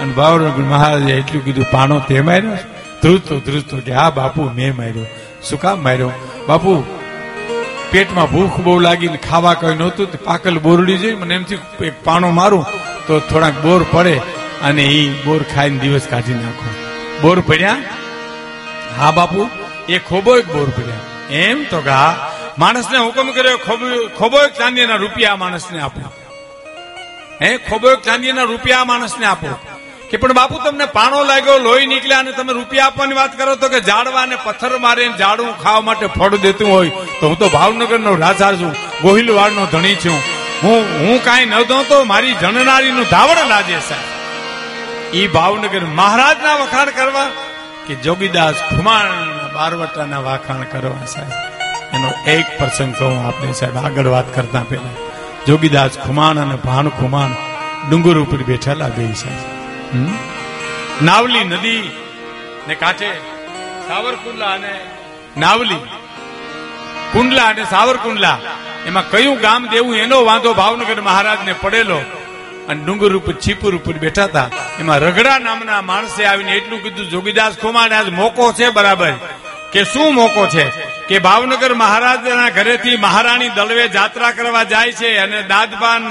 અને 0.00 0.12
ભાવનગર 0.12 0.62
મહારાજે 0.62 1.12
એટલું 1.12 1.44
કીધું, 1.44 1.64
પાણો 1.70 1.98
તે 1.98 2.20
માર્યો 2.20 2.54
ધ્રુજતો 3.02 3.40
ધ્રુજતો 3.40 3.76
કે, 3.76 3.92
હા, 3.92 4.10
બાપુ, 4.10 4.42
મેં 4.42 4.76
માર્યો. 4.76 5.06
શું 5.48 5.60
કામ 5.60 5.82
માર્યો? 5.82 6.12
બાપુ, 6.48 6.84
પેટમાં 7.90 8.30
ભૂખ 8.30 8.60
બહુ 8.60 8.78
લાગી 8.78 9.08
ને 9.08 9.16
ખાવા 9.16 9.54
કઈ 9.54 9.74
નહોતું 9.74 10.12
પાકલ 10.24 10.58
બોરડી 10.58 10.98
જોઈ, 10.98 11.14
મને 11.14 11.34
એમથી 11.34 11.58
એક 11.84 12.04
પાણો 12.04 12.30
મારું, 12.30 12.66
તો 13.06 13.20
થોડાક 13.20 13.52
બોર 13.62 13.86
પડે 13.92 14.20
અને 14.62 14.82
એ 14.82 15.24
બોર 15.24 15.42
ખાઈને 15.54 15.78
દિવસ 15.78 16.06
કાઢી 16.10 16.34
નાખો. 16.34 16.74
બોર 17.22 17.40
પડ્યા? 17.40 17.76
હા, 18.98 19.10
બાપુ, 19.10 19.48
એ 19.88 19.98
ખોબો 19.98 20.36
એક 20.36 20.46
બોર 20.46 20.70
પડ્યા. 20.76 20.96
એમ? 21.36 21.64
તો 21.70 21.80
કે, 21.80 21.90
હા. 21.90 22.34
માણસને 22.58 22.98
હુકમ 22.98 23.30
કર્યો 23.30 23.56
ખોબો- 24.18 24.48
ચાંદીના 24.48 24.96
રૂપિયા 24.96 25.36
માણસને 25.36 25.80
આપો. 25.80 26.12
હે 27.42 27.56
ખોબો 27.56 27.94
ચાંદીના 27.94 28.42
રૂપિયા 28.42 28.84
માણસને 28.84 29.26
આપો. 29.26 29.58
કે 30.10 30.16
પણ 30.16 30.32
બાપુ, 30.32 30.58
તમને 30.64 30.86
પાણો 30.86 31.24
લાગ્યો, 31.24 31.58
લોહી 31.58 31.86
નીકળ્યા 31.86 32.18
અને 32.18 32.32
તમે 32.32 32.52
રૂપિયા 32.52 32.86
આપવાની 32.86 33.14
વાત 33.14 33.38
કરો 33.38 33.56
તો 33.56 33.68
કે 33.68 33.80
ઝાડવા 33.80 34.26
ને 34.26 34.36
પથ્થર 34.36 34.78
મારીને 34.78 35.16
ઝાડવું 35.16 35.58
ખાવા 35.58 35.80
માટે 35.80 36.06
ફળ 36.06 36.36
દેતું 36.36 36.72
હોય, 36.72 36.88
તો 36.88 37.28
હું 37.28 37.38
તો 37.38 37.48
ભાવનગર 37.48 37.98
નો 37.98 38.14
રાજા 38.14 38.52
છું 38.52 38.72
ગોહિલવાડ 39.02 39.52
નો 39.52 39.66
ધણી 39.66 39.94
છું. 39.94 40.22
હું 40.62 40.84
હું 41.00 41.24
કાંઈ 41.24 41.44
ન 41.44 41.62
દઉં 41.62 41.88
તો 41.88 42.04
મારી 42.04 42.32
જણનારીનું 42.32 43.04
ધાવણ 43.04 43.46
લાજે 43.48 43.80
સાહેબ 43.80 45.16
ઈ 45.16 45.28
ભાવનગર 45.28 45.80
મહારાજના 45.80 46.54
વખાણ 46.54 46.90
કરવા 46.90 47.30
કે 47.86 47.94
જોગીદાસ 47.94 48.54
ખુમાણ 48.54 49.06
બારવટાના 49.54 50.18
વખાણ 50.18 50.62
કરવા, 50.62 51.06
સાહેબ. 51.06 51.57
એનો 51.92 52.30
એક 52.30 52.58
પ્રસંગ 52.58 52.94
કહું, 52.94 53.26
આપને 53.26 53.52
સાહેબ, 53.52 53.76
આગળ 53.76 54.06
વાત 54.06 54.34
કરતા 54.34 54.62
પહેલા. 54.68 54.94
જોગીદાસ 55.46 55.98
ખુમાણ 55.98 56.38
અને 56.38 56.56
ભાન 56.56 56.88
ખુમાણ 56.88 57.30
ડુંગર 57.90 58.18
ઉપર 58.18 58.36
બેઠેલા 58.36 58.88
બે 58.88 59.12
સાહેબ. 59.12 60.08
નાવલી 61.04 61.44
નદી 61.44 61.90
ને 62.68 62.74
કાંઠે 62.74 63.10
સાવરકુંડલા 63.88 64.46
અને 64.46 64.80
નાવલી. 65.36 65.76
કુંડલા 67.12 67.42
અને 67.42 67.64
સાવરકુંડલા. 67.64 68.38
એમાં 68.86 69.10
કયું 69.10 69.40
ગામ 69.40 69.68
દેવું 69.68 69.96
એનો 69.96 70.24
વાંધો 70.24 70.54
ભાવનગર 70.54 71.00
મહારાજને 71.00 71.52
પડેલો. 71.52 71.96
અને 72.68 72.84
ડુંગર 72.84 73.16
ઉપર, 73.16 73.32
છીપુર 73.32 73.76
ઉપર 73.76 73.92
બેઠા 73.92 74.24
હતા. 74.24 74.50
એમાં 74.80 74.98
રગડા 74.98 75.38
નામના 75.38 75.82
માણસે 75.82 76.24
આવીને 76.24 76.52
એટલું 76.52 76.82
કીધું, 76.82 77.08
જોગીદાસ 77.08 77.58
ખુમાને 77.58 77.94
આજ 77.94 78.08
મોકો 78.08 78.52
છે 78.52 78.70
બરાબર. 78.70 79.12
કે 79.72 79.84
શું 79.84 80.14
મોકો 80.14 80.46
છે? 80.46 80.87
કે 81.08 81.18
ભાવનગર 81.18 81.74
મહારાજના 81.74 82.50
ઘરેથી 82.50 82.96
મહારાણી 82.96 83.48
દળવે 83.48 83.88
જાત્રા 83.88 84.32
કરવા 84.32 84.64
જાય 84.64 84.92
છે 84.92 85.18
અને 85.18 85.42
દાદબાન 85.42 86.08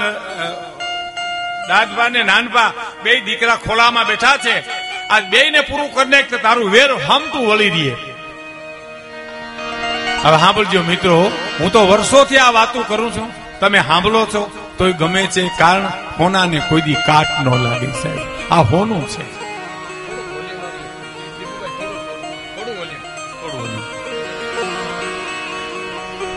દાદબા 1.68 2.08
ને 2.08 2.22
નાનબા 2.22 2.72
બે 3.02 3.20
દીકરા 3.20 3.56
ખોલામાં 3.56 4.06
બેઠા 4.06 4.36
છે. 4.36 4.60
આ 5.08 5.20
બે 5.20 5.50
ને 5.50 5.60
પૂરું 5.60 5.94
કરીને 5.94 6.22
તારું 6.22 6.70
વેર 6.70 6.90
હમતું 6.92 7.48
વળી 7.48 7.70
દે. 7.70 7.90
હવે 10.24 10.38
સાંભળજો 10.38 10.82
મિત્રો, 10.82 11.32
હું 11.60 11.72
તો 11.72 11.86
વર્ષોથી 11.86 12.36
આ 12.36 12.50
વાતો 12.50 12.82
કરું 12.82 13.16
છું. 13.16 13.58
તમે 13.60 13.78
સાંભળો 13.78 14.26
છો, 14.26 14.72
તોય 14.78 14.92
ગમે 14.92 15.26
છે, 15.26 15.48
કારણ 15.58 15.86
હોનાને 16.20 16.58
કોઈ 16.68 16.80
દી 16.80 16.94
કાટ 16.94 17.26
ન 17.44 17.62
લાગે 17.62 17.86
સાહેબ. 17.86 18.52
આ 18.52 18.56
હોનું 18.56 19.08
છે. 19.08 19.47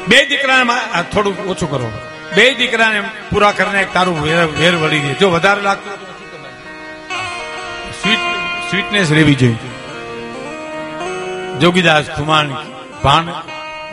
બે 0.09 0.17
દીકરાને 0.25 1.03
થોડું 1.13 1.35
ઓછું 1.51 1.69
કરો. 1.71 1.89
બે 2.35 2.45
દીકરાને 2.53 2.99
પૂરા 3.29 3.51
કરીને 3.51 3.83
તારું 3.93 4.17
વેર 4.59 4.75
વળી 4.75 4.99
જાય. 4.99 5.13
જો 5.13 5.27
વધારે 5.29 5.61
લાગતું. 5.61 5.93
સ્વીટ 8.01 8.23
સ્વીટનેસ 8.69 9.11
રહેવી 9.11 9.35
જોઈએ. 9.35 9.69
જોગીદાસ 11.59 12.05
ખુમાણ 12.17 12.47
ભાણ 13.03 13.25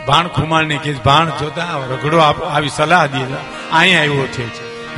ભાણ 0.07 0.27
ખુમાણની 0.27 0.77
કે 0.77 0.91
ભાણ 1.07 1.25
જોતા 1.39 1.65
રગડો 1.91 2.17
આવી 2.19 2.69
સલાહ 2.69 3.05
દે. 3.05 3.23
અહીંયા 3.71 4.01
આવ્યો 4.01 4.27
છે. 4.35 4.45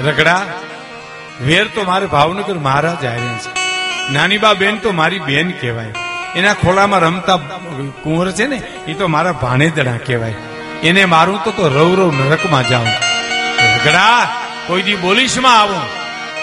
રગડા, 0.04 0.42
વેર 1.42 1.66
તો 1.76 1.82
મારે 1.84 2.06
ભાવનગર 2.06 2.58
મહારાજ 2.68 3.06
આવ્યા 3.06 3.40
છે. 3.44 3.52
નાની 4.14 4.38
બા 4.38 4.54
બેન 4.54 4.76
તો 4.78 4.92
મારી 4.92 5.20
બેન 5.20 5.52
કહેવાય. 5.52 5.94
એના 6.36 6.54
ખોળામાં 6.54 7.00
રમતા 7.00 7.38
કુંવર 8.04 8.32
છે 8.32 8.46
ને, 8.48 8.62
એ 8.88 8.94
તો 8.94 9.08
મારા 9.08 9.32
ભાણેદડા 9.44 9.98
કહેવાય. 10.08 10.36
એને 10.84 11.06
મારું 11.06 11.44
તો 11.44 11.52
તો 11.52 11.68
રવ 11.68 11.96
રવ 12.00 12.12
નરકમાં 12.12 12.68
જાઉં. 12.68 12.88
રગડા 13.76 14.28
કોઈ 14.68 14.82
દી 14.82 14.96
બોલીશમાં 14.96 15.60
આવું? 15.60 15.82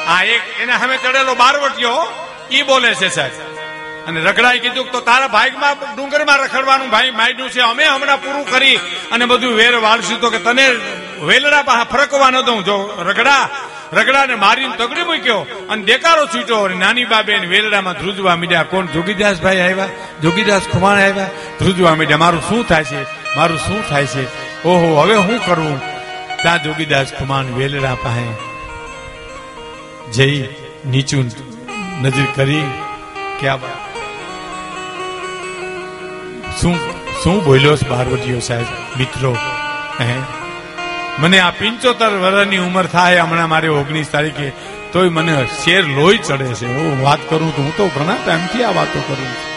આ 0.09 0.22
એક 0.22 0.42
એને 0.62 0.72
હવે 0.72 0.96
ચડેલો 0.96 1.35
બારવટીયો, 1.35 2.12
ઈ 2.53 2.62
બોલે 2.62 2.94
છે 2.94 3.09
સાહેબ. 3.09 3.33
અને 4.09 4.20
રગડાએ 4.20 4.59
કીધું 4.59 4.92
તો 4.92 5.01
તારા 5.01 5.29
ભાઈમાં 5.29 5.96
ડુંગરમાં 5.96 6.38
રખડવાનું 6.38 6.90
ભાઈ 6.90 7.11
માંડ્યું 7.11 7.51
છે, 7.51 7.61
અમે 7.61 7.85
હમણાં 7.85 8.22
પૂરું 8.22 8.51
કરી 8.51 8.77
અને 9.12 9.24
બધું 9.27 9.55
વેર 9.55 9.74
વાળશું 9.77 10.20
તો 10.20 10.31
કે 10.31 10.38
તને 10.38 10.66
વેલડા 11.22 11.62
પાસે 11.62 11.85
ફરકવા 11.90 12.31
ન 12.31 12.40
દઉં. 12.40 12.64
જો 12.64 12.96
રગડા 13.03 13.48
રગડાને 13.92 14.35
મારીને 14.35 14.77
તગડી 14.77 15.03
મૂક્યો 15.03 15.46
અને 15.70 15.83
દેકારો 15.83 16.27
છૂટ્યો 16.27 16.57
અને 16.57 16.74
નાની 16.74 17.05
બાબે 17.05 17.37
વેલડામાં 17.37 17.94
ધ્રુજવા 17.94 18.37
મીડ્યા. 18.37 18.62
કોણ? 18.62 18.87
જોગીદાસભાઈ 18.87 19.61
આવ્યા? 19.61 19.88
જોગીદાસ 20.22 20.62
ખુમાણ 20.72 20.98
આવ્યા? 20.98 21.29
ધ્રુજવા 21.59 21.94
મીડ્યા. 21.94 22.16
મારું 22.16 22.42
શું 22.48 22.68
થાય 22.68 22.85
છે? 22.85 23.18
મારું 23.38 23.59
શું 23.59 23.88
થાય 23.88 24.07
છે? 24.07 24.24
ઓહો, 24.64 25.01
હવે 25.01 25.14
હું 25.14 25.46
કરવું 25.46 25.81
ત્યાં 26.42 26.62
જોગીદાસ 26.62 27.12
કુમાન 27.12 27.55
વેલરા 27.55 27.94
પાસે 27.94 28.48
જઈ 30.12 30.48
નીચું 30.87 31.24
નજર 32.03 32.24
કરી 32.37 32.62
કે 33.40 33.48
આ 33.48 33.57
શું 36.61 36.77
શું 37.22 37.44
બોલ્યો 37.44 37.77
છે 37.77 38.40
સાહેબ, 38.40 38.66
મિત્રો? 38.98 39.37
હે? 40.01 40.14
મને 41.18 41.40
આ 41.40 41.51
પિંચોતેર 41.51 42.09
વર્ષની 42.09 42.59
ઉંમર 42.59 42.87
થાય, 42.87 43.18
હમણાં 43.18 43.48
મારે 43.48 43.68
ઓગણીસ 43.68 44.07
તારીખે. 44.11 44.51
તોય 44.92 45.09
મને 45.09 45.46
શેર 45.64 45.85
લોહી 45.85 46.18
ચડે 46.18 46.55
છે. 46.55 46.66
હું 46.66 47.05
વાત 47.05 47.18
કરું 47.31 47.57
તો 47.57 47.62
હું 47.62 47.77
તો 47.77 47.88
ઘણા 47.88 48.16
ટાઈમથી 48.27 48.64
આ 48.64 48.70
વાતો 48.72 49.01
કરું 49.01 49.27
છું. 49.27 49.48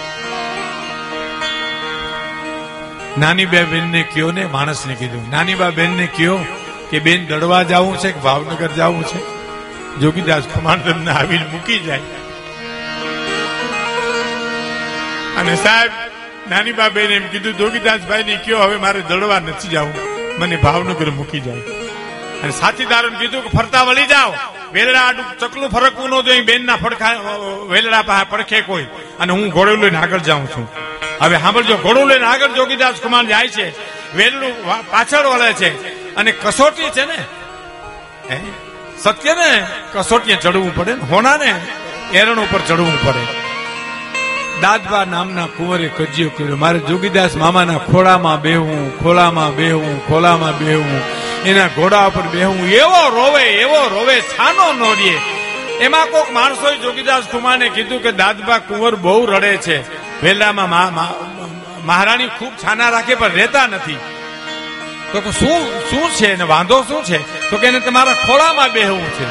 નાની 3.18 3.46
બે 3.46 3.64
બેનને 3.64 4.04
કયો 4.04 4.32
ને 4.32 4.46
માણસને 4.46 4.96
કીધું. 4.96 5.32
નાની 5.32 5.56
બા 5.56 5.70
બેનને 5.70 6.08
કયો 6.08 6.40
કે 6.90 7.00
બેન 7.00 7.28
દડવા 7.28 7.64
જવું 7.64 7.98
છે 7.98 8.12
કે 8.12 8.20
ભાવનગર 8.20 8.68
જવું 8.68 9.04
છે? 9.04 9.42
જોગીદાસ 10.00 10.44
કમાન 10.56 10.82
તમને 10.82 11.12
આવીને 11.12 11.46
મૂકી 11.46 11.80
જાય. 11.80 12.00
અને 15.38 15.56
સાહેબ 15.56 15.92
નાની 16.50 16.72
બા 16.72 16.90
બેન 16.90 17.12
એમ 17.12 17.28
કીધું 17.28 17.58
જોગીદાસભાઈ 17.58 18.24
ને 18.24 18.36
કયો, 18.36 18.60
હવે 18.60 18.76
મારે 18.76 19.02
દડવા 19.02 19.40
નથી 19.40 19.68
જવું. 19.68 19.94
મને 20.40 20.56
ભાવનગર 20.56 21.12
મૂકી 21.12 21.40
જાય. 21.40 21.60
અને 22.44 22.52
સાથીદારો 22.52 23.10
કીધું 23.10 23.44
કે, 23.44 23.58
ફરતા 23.58 23.84
વળી 23.84 24.06
જાઓ. 24.06 24.34
વેલડા 24.74 25.02
આડું 25.02 25.38
ચકલું 25.40 25.70
ફરકવું 25.70 26.10
ન 26.10 26.22
જોઈએ 26.22 26.42
બેન 26.42 26.66
ના 26.66 26.76
ફડખા 26.76 27.12
વેલડા 27.70 28.02
પાસે 28.02 28.26
પડખે 28.30 28.62
કોઈ. 28.62 28.84
અને 29.20 29.34
હું 29.34 29.50
ઘોડો 29.50 29.76
લઈને 29.76 29.98
આગળ 29.98 30.20
જાઉં 30.20 30.48
છું. 30.48 30.70
હવે 31.22 31.38
સાંભળજો, 31.38 31.78
ઘોડું 31.78 32.08
લઈને 32.08 32.26
આગળ 32.26 32.48
જોગીદાસ 32.48 32.94
કુમાર 32.94 33.26
જાય 33.26 33.48
છે. 33.48 33.70
વેલડું 34.18 34.68
પાછળ 34.92 35.26
વળે 35.26 35.54
છે. 35.54 35.92
અને 36.16 36.32
કસોટી 36.32 36.90
છે 36.90 37.06
ને? 37.06 37.20
સત્ય 39.02 39.34
ને? 39.34 39.68
કસોટીએ 39.94 40.36
ચડવું 40.36 40.76
પડે 40.76 40.94
ને? 40.94 41.02
હોના 41.02 41.38
ને? 41.38 41.54
એરણ 42.14 42.40
ઉપર 42.40 42.60
ચડવું 42.68 43.06
પડે. 43.06 43.42
દાદબા 44.62 45.06
નામના 45.06 45.46
કુંવરે 45.46 45.88
કજિયો 45.88 46.30
કર્યો. 46.30 46.56
મારે 46.56 46.80
જોગીદાસ 46.80 47.36
મામાના 47.36 47.78
ખોળામાં 47.78 48.42
બેહવું 48.42 49.00
ખોળામાં 49.00 49.56
બેહવું 49.56 50.08
ખોળામાં 50.08 50.58
બેહવું. 50.58 51.21
એના 51.46 51.68
ઘોડા 51.68 52.06
ઉપર 52.06 52.22
બેહવું 52.22 52.70
એવો 52.70 53.10
રોવે 53.10 53.44
એવો 53.44 53.88
રોવે, 53.88 54.22
છાનો 54.22 54.72
નો 54.74 54.96
એમાં 55.82 56.06
કોક 56.06 56.32
માણસોએ 56.32 56.78
જોગીદાસ 56.78 57.24
કુમારને 57.24 57.70
કીધું 57.70 58.04
કે 58.04 58.12
દાદબા 58.12 58.58
કુંવર 58.58 58.96
બહુ 58.96 59.26
રડે 59.26 59.58
છે. 59.58 59.78
વેલામાં 60.24 60.70
મહારાણી 61.86 62.28
ખૂબ 62.28 62.54
છાના 62.54 62.90
રાખે, 62.90 63.16
પણ 63.16 63.28
રહેતા 63.28 63.68
નથી. 63.68 63.98
તો 65.14 65.22
શું 65.22 65.82
શું 65.90 66.10
છે 66.10 66.36
ને 66.36 66.44
વાંધો 66.44 66.82
શું 66.82 67.04
છે? 67.04 67.50
તો 67.50 67.58
કે, 67.58 67.68
એને 67.68 67.80
તમારા 67.80 68.14
ખોળામાં 68.14 68.70
બેહવું 68.72 69.10
છે. 69.12 69.26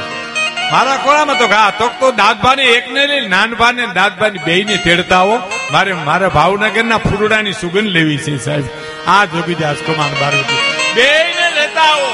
મારા 0.73 0.96
ખોળામાં? 0.96 1.38
તો 1.38 1.46
હા, 1.46 1.70
તો 1.79 1.88
તો 2.01 2.11
દાદભાને 2.11 2.62
એકને 2.62 3.07
લઈ 3.07 3.29
નાનભાને 3.29 3.87
દાદભાની 3.87 4.38
બેયને 4.38 4.77
તેડતા 4.77 5.20
હો. 5.20 5.38
મારે, 5.73 5.92
મારા 5.92 6.29
ભાવનગરના 6.29 6.99
ફૂરડાની 6.99 7.53
સુગંધ 7.53 7.88
લેવી 7.88 8.18
છે 8.18 8.37
સાહેબ. 8.38 8.64
આ 9.07 9.25
જોગીદાસ 9.25 9.77
કુમાર 9.87 10.11
બારોટી 10.20 10.69
બેયને 10.94 11.46
લેતા 11.57 11.83
આવો. 11.83 12.12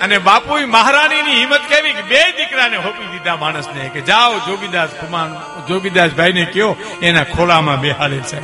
અને 0.00 0.18
બાપુ 0.18 0.58
મહારાણીની 0.74 1.38
હિંમત 1.40 1.64
કેવી 1.68 1.92
કે 1.92 2.02
બે 2.02 2.20
દીકરાને 2.36 2.76
હોપી 2.76 3.08
દીધા 3.12 3.36
માણસને 3.36 3.88
કે 3.88 4.00
જાઓ 4.00 4.38
જોગીદાસ 4.38 4.90
કુમાર 5.00 5.28
જોગીદાસ 5.68 6.12
ભાઈને 6.20 6.44
કયો 6.44 6.76
એના 7.02 7.24
ખોળામાં 7.24 7.80
બેહાડે 7.80 8.20
છે. 8.20 8.38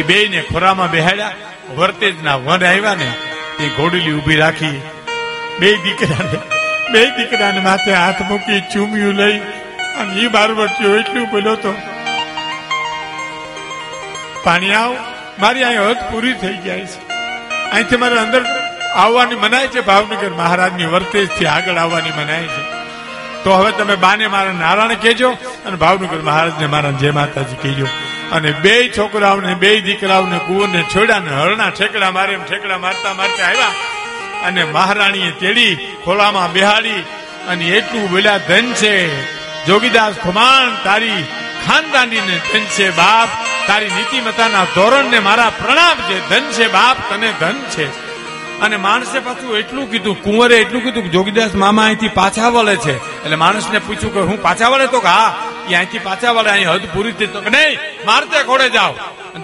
એ 0.00 0.02
બેયને 0.02 0.40
ખોરામાં 0.42 0.90
બેહાડ્યા 0.90 1.32
વર્તેજના 1.78 2.36
વન 2.36 2.64
આવ્યા 2.64 2.94
ને, 2.94 3.08
એ 3.60 3.68
ઘોડલી 3.68 4.12
ઊભી 4.12 4.36
રાખી, 4.36 4.82
બે 5.60 5.70
દીકરાને 5.76 6.38
બે 6.92 7.02
દીકરાને 7.16 7.60
માથે 7.60 7.92
હાથ 7.92 8.20
મૂકી 8.20 8.60
ચૂમ્યું 8.72 9.14
લઈ, 9.14 9.38
અને 10.00 10.20
એ 10.20 10.28
બારવટીઓ 10.28 10.96
એટલું 10.96 11.30
બોલ્યો 11.30 11.56
તો, 11.56 11.72
પાણી 14.44 14.74
આવ, 14.74 14.96
મારી 15.38 15.64
અહીં 15.64 15.88
હદ 15.90 15.96
પૂરી 16.10 16.32
થઈ 16.32 16.56
જાય 16.56 16.86
છે. 16.86 17.11
અહીંથી 17.72 17.96
મારે 17.96 18.18
અંદર 18.18 18.44
આવવાની 18.96 19.34
મનાય 19.34 19.66
છે, 19.66 19.80
ભાવનગર 19.80 20.30
મહારાજની 20.30 20.84
વર્તેજથી 20.84 21.46
આગળ 21.46 21.76
આવવાની 21.76 22.10
મનાય 22.10 22.42
છે. 22.42 22.82
તો 23.44 23.52
હવે 23.52 23.72
તમે 23.72 23.96
બાને 23.96 24.26
મારા 24.26 24.52
નારાયણ 24.52 24.94
કહેજો 24.94 25.30
અને 25.66 25.76
ભાવનગર 25.76 26.20
મહારાજને 26.22 26.66
મારા 26.66 26.90
જય 26.90 27.10
માતાજી 27.10 27.56
કહેજો. 27.56 27.86
અને 28.32 28.52
બે 28.52 28.88
છોકરાઓને, 28.98 29.54
બે 29.54 29.80
દીકરાઓને, 29.80 30.38
કુંવરને 30.38 30.82
છોડ્યા 30.82 31.18
ને 31.18 31.30
હરણા, 31.30 31.70
ઠેકડા 31.70 32.10
મારે 32.10 32.34
એમ 32.34 32.44
ઠેકડા 32.44 32.78
મારતા 32.78 33.12
મારતા 33.12 33.46
આવ્યા. 33.46 33.70
અને 34.46 34.64
મહારાણીએ 34.64 35.30
તેડી 35.30 35.74
ખોળામાં 36.04 36.52
બેહાડી 36.52 37.00
અને 37.48 37.64
એટલું 37.64 38.10
બોલ્યા, 38.10 38.38
ધન 38.38 38.72
છે, 38.72 39.22
જોગીદાસ 39.66 40.14
ખુમાન 40.14 40.84
તારી 40.84 41.22
ખાનદાનીને 41.66 42.40
ધન 42.52 42.60
છે, 42.60 42.90
બાપ 42.90 43.28
તારી 43.66 43.88
નીતિમતાના 43.88 44.64
ધોરણને 44.64 45.18
મારા 45.18 45.50
પ્રણામ 45.50 45.98
છે. 46.08 46.16
ધન 46.28 46.50
છે 46.50 46.66
બાપ, 46.72 46.96
તને 47.10 47.32
ધન 47.40 47.58
છે. 47.70 47.86
અને 48.60 48.76
માણસે 48.76 49.18
પાછું 49.20 49.56
એટલું 49.58 49.90
કીધું, 49.90 50.22
કુંવરે 50.22 50.56
એટલું 50.56 50.82
કીધું 50.82 51.02
કે 51.02 51.08
જોગીદાસ 51.08 51.54
મામા 51.54 51.84
અહીંથી 51.84 52.08
પાછા 52.08 52.48
વળે 52.48 52.76
છે. 52.76 52.94
એટલે 53.24 53.36
માણસને 53.36 53.78
પૂછ્યું 53.78 54.14
કે 54.14 54.20
હું 54.20 54.42
પાછા 54.42 54.68
વળે? 54.68 54.86
તો 54.86 55.00
કે 55.00 55.08
હા, 55.08 55.34
એ 55.70 55.74
અહીંથી 55.74 55.98
પાછા 55.98 56.30
વળે, 56.30 56.50
અહીં 56.50 56.70
હદ 56.70 56.80
પૂરી 56.94 57.12
થઈ. 57.12 57.26
તો 57.26 57.40
નહીં 57.40 57.78
મારતે 58.06 58.38
ખોડે 58.42 58.68
જાઓ. 58.70 58.94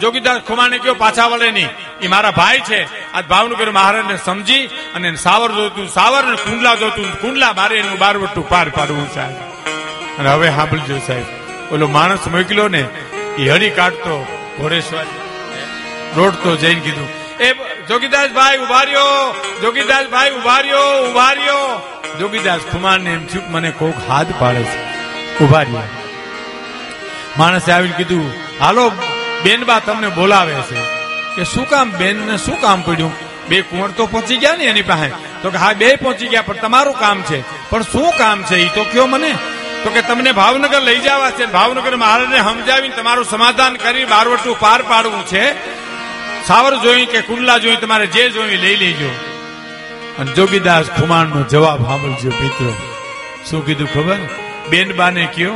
જોગીદાસ 0.00 0.40
ખુમાને 0.48 0.78
કયો, 0.78 0.94
પાછા 0.94 1.26
વળે 1.26 1.50
નહીં. 1.50 1.68
એ 2.00 2.08
મારા 2.08 2.30
ભાઈ 2.30 2.60
છે. 2.60 2.80
આજ 3.12 3.24
ભાવનગર 3.24 3.70
મહારાજને 3.70 4.16
સમજી 4.24 4.66
અને 4.66 5.16
સાવર 5.16 5.52
જોતું, 5.52 5.88
સાવર 5.88 6.24
ને 6.24 6.36
કુંડલા 6.36 6.74
જોતું, 6.74 7.20
કુંડલા 7.20 7.52
મારે 7.52 7.76
એનું 7.76 7.98
બારવટું 7.98 8.48
પાર 8.48 8.68
પાડવું 8.68 9.14
સાહેબ 9.14 9.36
અને 10.18 10.28
હવે 10.28 10.48
સાંભળજો 10.50 10.98
સાહેબ, 10.98 11.74
ઓલો 11.74 11.86
માણસ 11.88 12.26
મોકલ્યો 12.26 12.68
ને 12.68 12.82
એ 13.38 13.48
હળી 13.48 13.70
કાઢતો 13.70 14.14
ઘોડેશ્વર. 14.58 15.06
રોડતો 16.16 16.56
જઈને 16.56 16.80
કીધું, 16.80 17.08
એ 17.40 17.52
જોગીદાસ 17.88 18.30
ભાઈ 18.30 18.58
ઊભા 18.58 18.82
રહ્યો 18.82 19.34
જોગીદાસ 19.62 20.06
ભાઈ 20.06 20.30
ઊભા 20.30 20.58
રહ્યો 20.58 21.08
ઊભા 21.08 21.32
રહ્યો 21.32 21.62
જોગીદાસ 22.18 22.60
કુમાર 22.60 22.98
ને 23.00 23.10
એમ 23.10 23.26
થયું 23.26 23.50
મને 23.50 23.70
કોક 23.70 23.94
હાથ 24.08 24.26
પાડે 24.38 24.62
છે. 24.62 24.78
ઊભા 25.44 25.62
રહ્યા 25.62 25.82
માણસે 27.38 27.72
આવીને 27.72 27.96
કીધું, 27.96 28.32
હાલો, 28.60 28.84
બેનબા 29.44 29.78
તમને 29.78 30.08
બોલાવે 30.08 30.54
છે. 30.54 30.80
કે 31.36 31.44
શું 31.44 31.68
કામ 31.68 31.90
બેન 31.90 32.16
ને 32.26 32.36
શું 32.36 32.60
કામ 32.60 32.82
પડ્યું? 32.82 33.12
બે 33.48 33.60
કુંવર 33.60 33.90
તો 33.90 34.06
પહોંચી 34.06 34.36
ગયા 34.36 34.56
ને 34.56 34.64
એની 34.64 34.82
પાસે. 34.82 35.08
તો 35.42 35.50
કે 35.50 35.58
હા, 35.58 35.72
બે 35.72 35.96
પહોંચી 35.96 36.28
ગયા, 36.28 36.42
પણ 36.42 36.54
તમારું 36.54 36.94
કામ 36.94 37.22
છે. 37.22 37.38
પણ 37.70 37.82
શું 37.82 38.10
કામ 38.18 38.42
છે? 38.42 38.56
એ 38.56 38.68
તો 38.68 38.84
કયો 38.92 39.06
મને. 39.06 39.30
તો 39.84 39.90
કે 39.90 40.02
તમને 40.02 40.32
ભાવનગર 40.32 40.80
લઈ 40.80 40.98
જવા 40.98 41.30
છે. 41.30 41.46
ભાવનગર 41.46 41.96
મહારાજને 41.96 42.38
સમજાવીને 42.38 42.96
તમારું 42.96 43.24
સમાધાન 43.24 43.74
કરી 43.76 44.04
બારવટું 44.04 44.60
પાર 44.60 44.82
પાડવું 44.82 45.26
છે. 45.26 45.44
સાવર 46.46 46.76
જોઈ 46.76 47.06
કે 47.06 47.20
કુંડલા 47.20 47.58
જોઈ 47.58 47.76
તમારે 47.76 48.06
જે 48.06 48.30
જોઈ 48.30 48.56
લઈ 48.56 48.76
લેજો. 48.76 49.10
અને 50.18 50.32
જોગીદાસ 50.32 50.86
ખુમાણનો 50.86 51.42
જવાબ 51.42 51.86
સાંભળજો, 51.86 52.30
મિત્રો. 52.42 52.72
શું 53.50 53.66
કીધું 53.66 53.94
ખબર? 53.94 54.16
બેનબાને 54.68 55.24
કયો 55.26 55.54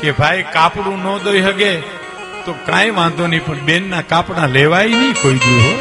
કે 0.00 0.10
ભાઈ, 0.10 0.42
કાપડું 0.42 0.98
ન 0.98 1.18
દઈ 1.18 1.40
હગે 1.40 1.80
તો 2.44 2.52
કાંઈ 2.52 2.90
વાંધો 2.90 3.26
નહીં, 3.26 3.44
પણ 3.46 3.58
બેનના 3.58 4.02
કાપડા 4.02 4.46
લેવાય 4.46 4.88
નહીં 4.88 5.12
કોઈ 5.22 5.32
દી 5.32 5.78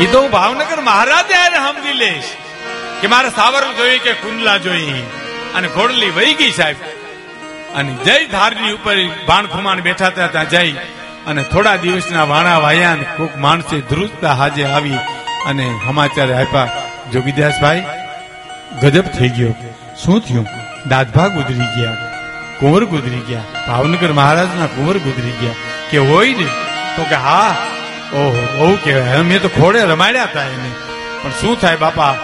એ 0.00 0.06
તો 0.06 0.20
હું 0.20 0.30
ભાવનગર 0.30 0.80
મહારાજે 0.80 1.34
હારે 1.34 1.58
સમજી 1.66 1.92
લઈશ 1.92 2.30
કે 3.00 3.06
મારે 3.06 3.28
સાવર 3.30 3.62
જોઈ 3.76 3.98
કે 3.98 4.12
કુંડલા 4.12 4.58
જોઈ. 4.58 5.02
અને 5.54 5.68
ઘોડલી 5.68 6.10
વહી 6.10 6.34
ગઈ 6.34 6.50
સાહેબ. 6.50 6.76
અને 7.74 7.96
જય 8.04 8.26
ધારની 8.26 8.72
ઉપર 8.72 8.96
ભાણ 9.26 9.46
ખુમાણ 9.46 9.80
બેઠા 9.80 10.06
હતા 10.06 10.26
ત્યાં 10.26 10.48
જઈ 10.48 10.72
અને 11.26 11.42
થોડા 11.42 11.76
દિવસના 11.76 12.24
વાણા 12.24 12.58
વાયા 12.58 12.94
ને 12.94 13.04
કોક 13.16 13.36
માણસે 13.36 13.80
ધ્રુજતા 13.80 14.32
હાજે 14.32 14.64
આવી 14.64 14.96
અને 15.46 15.80
સમાચાર 15.86 16.32
આપ્યા, 16.32 16.68
જોગીદાસભાઈ, 17.12 17.82
ગજબ 18.82 19.02
થઈ 19.02 19.28
ગયો. 19.28 19.54
શું 20.04 20.20
થયું? 20.20 20.46
દાદભા 20.88 21.28
ગુજરી 21.28 21.54
ગયા, 21.54 21.94
કુંવર 22.60 22.84
ગુજરી 22.84 23.20
ગયા, 23.20 23.40
ભાવનગર 23.66 24.12
મહારાજના 24.12 24.66
કુંવર 24.66 24.98
ગુજરી 24.98 25.30
ગયા. 25.30 25.52
કે 25.90 25.98
હોય 25.98 26.34
ને, 26.34 26.46
તો 26.96 27.02
કે 27.02 27.14
હા, 27.14 27.56
ઓહો, 28.12 28.46
બહુ 28.58 28.78
કહેવાય. 28.84 29.18
મેં 29.18 29.42
તો 29.42 29.48
ખોડે 29.48 29.80
રમાડ્યા 29.80 30.22
હતા 30.22 30.42
એને. 30.42 30.70
પણ 31.22 31.30
શું 31.30 31.60
થાય 31.60 31.76
બાપા? 31.76 32.14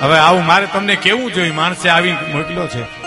હવે 0.00 0.18
આવું 0.18 0.46
મારે 0.46 0.66
તમને 0.66 0.96
કેવું 0.96 1.32
જોઈએ 1.32 1.50
માણસે 1.50 1.88
આવી 1.88 2.12
મોકલ્યો 2.12 2.66
છે. 2.66 3.00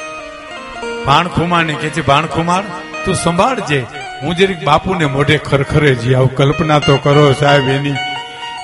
ભાણખુમાર 1.06 1.66
ને 1.66 1.74
કે 1.74 1.90
છે, 1.90 2.02
ભાણખુમાર, 2.02 2.64
તું 3.06 3.16
સંભાળજે. 3.16 3.86
હું 4.22 4.36
જરીક 4.36 4.64
બાપુને 4.64 5.06
મોઢે 5.06 5.38
ખરખરે 5.38 5.96
જી 5.96 6.16
આવું 6.16 6.36
કલ્પના 6.36 6.80
તો 6.80 6.98
કરો 6.98 7.34
સાહેબ 7.34 7.70
એની. 7.70 7.94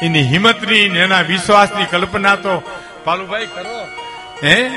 એની 0.01 0.21
હિંમતની 0.21 0.77
એના 0.77 1.21
વિશ્વાસની 1.21 1.85
કલ્પના 1.85 2.35
તો 2.35 2.63
પાલુભાઈ 3.03 3.45
કરો. 3.45 3.87
હે? 4.43 4.69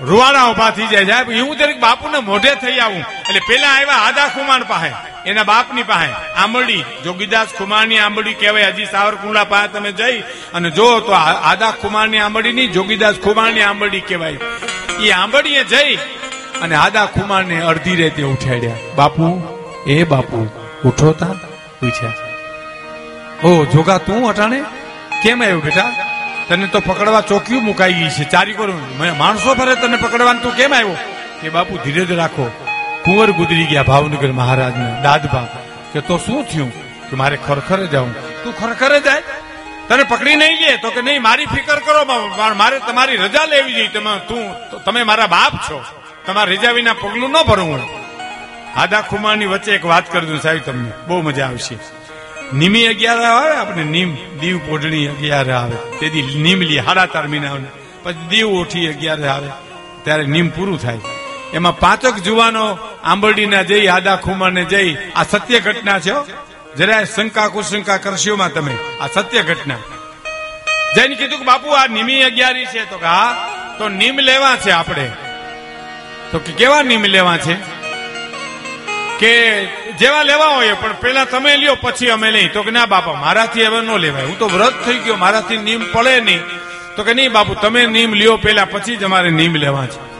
રૂવાડા 0.00 0.44
ઊભા 0.44 0.70
થઈ 0.70 0.86
જાય 0.86 1.04
સાહેબ. 1.04 1.42
હું 1.42 1.56
જરીક 1.56 1.80
બાપુને 1.80 2.18
મોઢે 2.18 2.54
થઈ 2.54 2.78
આવું. 2.78 2.98
એટલે 2.98 3.40
પેલા 3.48 3.68
આવ્યા 3.68 3.94
આદા 3.94 4.28
ખુમાર 4.28 4.62
પાસે. 4.62 5.11
એના 5.26 5.42
બાપની 5.42 5.82
પાસે 5.82 6.12
આંબળી 6.34 6.84
જોગીદાસ 7.04 7.48
ખુમારની 7.58 7.98
આંબળી 7.98 8.34
કહેવાય, 8.34 8.64
હજી 8.64 8.84
સાવરકુંડલા 8.84 9.44
પાસે 9.44 9.68
તમે 9.68 9.92
જઈ 9.92 10.20
અને 10.54 10.70
જો 10.70 11.00
તો 11.00 11.12
આદા 11.12 11.70
ખુમારની 11.70 12.18
આંબળી 12.18 12.52
નહીં, 12.52 12.72
જોગીદાસ 12.72 13.14
ખુમારની 13.14 13.62
આંબળી 13.62 14.00
કહેવાય. 14.00 14.36
એ 15.00 15.10
આંબળીએ 15.10 15.64
જઈ 15.64 15.94
અને 16.62 16.74
આદા 16.74 17.06
ખુમારને 17.06 17.62
અડધી 17.62 17.96
રેતે 17.96 18.22
ઉઠાડ્યા. 18.22 18.76
બાપુ, 18.96 19.42
એ 19.86 20.04
બાપુ, 20.04 20.48
ઉઠો 20.84 21.12
તા 21.12 21.26
પૂછ્યા 21.80 22.12
ઓ, 23.48 23.64
જોગા, 23.64 23.98
તું 23.98 24.28
અટાણે? 24.28 24.64
કેમ 25.22 25.42
આવ્યો 25.42 25.60
બેટા? 25.60 25.92
તને 26.48 26.66
તો 26.66 26.80
પકડવા 26.80 27.20
ચોકીયું 27.20 27.64
મુકાઈ 27.64 27.92
ગઈ 27.92 28.08
છે. 28.08 28.24
ચારી 28.24 28.52
કરું 28.52 28.78
માણસો 29.18 29.54
ફરે 29.54 29.74
તને 29.74 29.96
પકડવાનું. 29.96 30.42
તું 30.42 30.56
કેમ 30.56 30.74
આવ્યો? 30.74 30.96
કે 31.42 31.48
બાપુ, 31.48 31.78
ધીરજ 31.84 32.12
રાખો. 32.12 32.61
કુંવર 33.04 33.30
ગુજરી 33.30 33.66
ગયા 33.66 33.82
ભાવનગર 33.82 34.32
મહારાજને 34.32 34.88
દાદભા 35.02 35.46
કે 35.92 36.00
તો 36.00 36.16
શું 36.18 36.44
થયું 36.44 36.70
કે 37.10 37.16
મારે 37.16 37.36
ખરખરે 37.46 37.86
જાઉં 37.86 38.12
તું 38.44 38.52
ખરખરે 38.58 39.00
જાય 39.00 39.22
તને 39.88 40.02
પકડી 40.02 40.36
નહીં 40.36 40.56
ગયે 40.58 40.76
તો 40.76 40.90
કે 40.90 41.02
નહીં, 41.02 41.22
મારી 41.22 41.46
ફિકર 41.46 41.78
કરો 41.78 42.04
મારે 42.54 42.78
તમારી 42.78 43.16
રજા 43.16 43.44
લેવી 43.44 43.72
જોઈએ 43.72 43.88
તમે 43.88 44.12
તું 44.28 44.44
તમે 44.84 45.02
મારા 45.02 45.26
બાપ 45.26 45.54
છો. 45.70 45.78
તમારા 46.26 46.52
રજા 46.52 46.70
વિના 46.70 46.92
પગલું 46.92 47.30
ન 47.30 47.42
ભરવું 47.42 47.80
આદા 48.76 49.00
ખુમારની 49.00 49.46
વચ્ચે 49.46 49.72
એક 49.72 49.84
વાત 49.84 50.12
કરી 50.12 50.26
દઉં, 50.26 50.40
સાહેબ, 50.40 50.60
તમને. 50.66 50.92
બહુ 51.08 51.20
મજા 51.22 51.46
આવશે. 51.46 51.76
નિમી 52.54 52.86
અગિયાર 52.86 53.22
આવે 53.22 53.56
આપણે, 53.56 53.84
નીમ, 53.84 54.14
દીવ 54.40 54.58
પોઢણી 54.58 55.06
અગિયાર 55.06 55.50
આવે. 55.52 55.76
તેથી 55.98 56.22
નીમલી 56.42 56.78
હાડા 56.78 57.06
તાર 57.06 57.26
મહિના 57.26 57.50
આવે. 57.50 57.68
પછી 58.02 58.26
દીવ 58.28 58.48
ઓઠી 58.48 58.86
અગિયાર 58.86 59.28
આવે. 59.28 59.50
ત્યારે 60.04 60.24
નીમ 60.24 60.48
પૂરું 60.48 60.78
થાય. 60.78 60.98
એમાં 61.52 61.78
પાંચક 61.78 62.14
જુવાનો 62.18 62.64
આંબરડીના 63.04 63.62
જઈ 63.62 63.86
આદા 63.86 64.16
ખુમાને 64.16 64.64
જઈ 64.64 64.96
આ 65.16 65.22
સત્ય 65.22 65.60
ઘટના 65.60 65.98
છે 65.98 66.12
જરાય 66.76 67.04
શંકા 67.04 67.48
કુશંકા 67.48 67.96
કરશોમાં 67.96 68.52
તમે. 68.52 68.76
આ 69.00 69.06
સત્ય 69.14 69.42
ઘટના. 69.42 69.74
જઈને 70.96 71.14
કીધું 71.14 71.38
કે 71.38 71.44
બાપુ, 71.44 71.68
આ 71.68 71.86
નિમી 71.86 72.22
અગિયારી 72.22 72.66
છે. 72.66 72.90
તો 72.90 72.96
હા, 72.96 73.48
તો 73.78 73.88
નીમ 73.88 74.18
લેવા 74.18 74.56
છે 74.56 74.70
આપણે. 74.70 75.12
તો 76.32 76.38
કે, 76.38 76.52
કેવા 76.52 76.82
નીમ 76.82 77.04
લેવા 77.04 77.36
છે? 77.36 77.54
કે 79.18 79.64
જેવા 79.92 80.22
લેવા 80.22 80.46
હોય, 80.46 80.72
પણ 80.72 80.92
પેલા 80.92 81.24
તમે 81.24 81.56
લ્યો, 81.56 81.76
પછી 81.80 82.08
અમે 82.08 82.30
લઈ. 82.30 82.48
તો 82.48 82.62
કે, 82.62 82.70
ના 82.70 82.86
બાપા, 82.86 83.12
મારાથી 83.12 83.66
હવે 83.66 83.80
ન 83.80 83.96
લેવાય. 83.96 84.22
હું 84.22 84.38
તો 84.38 84.48
વ્રત 84.48 84.84
થઈ 84.84 84.98
ગયો, 84.98 85.16
મારાથી 85.16 85.56
નીમ 85.56 85.82
પડે 85.92 86.20
નહીં. 86.20 86.40
તો 86.96 87.04
કે, 87.04 87.14
નહીં 87.14 87.32
બાપુ, 87.32 87.54
તમે 87.54 87.86
નીમ 87.86 88.14
લ્યો 88.14 88.36
પેલા 88.36 88.64
પછી 88.64 88.96
જ 88.96 89.04
અમારે 89.04 89.30
નીમ 89.30 89.54
લેવા 89.54 89.86
છે. 89.86 90.11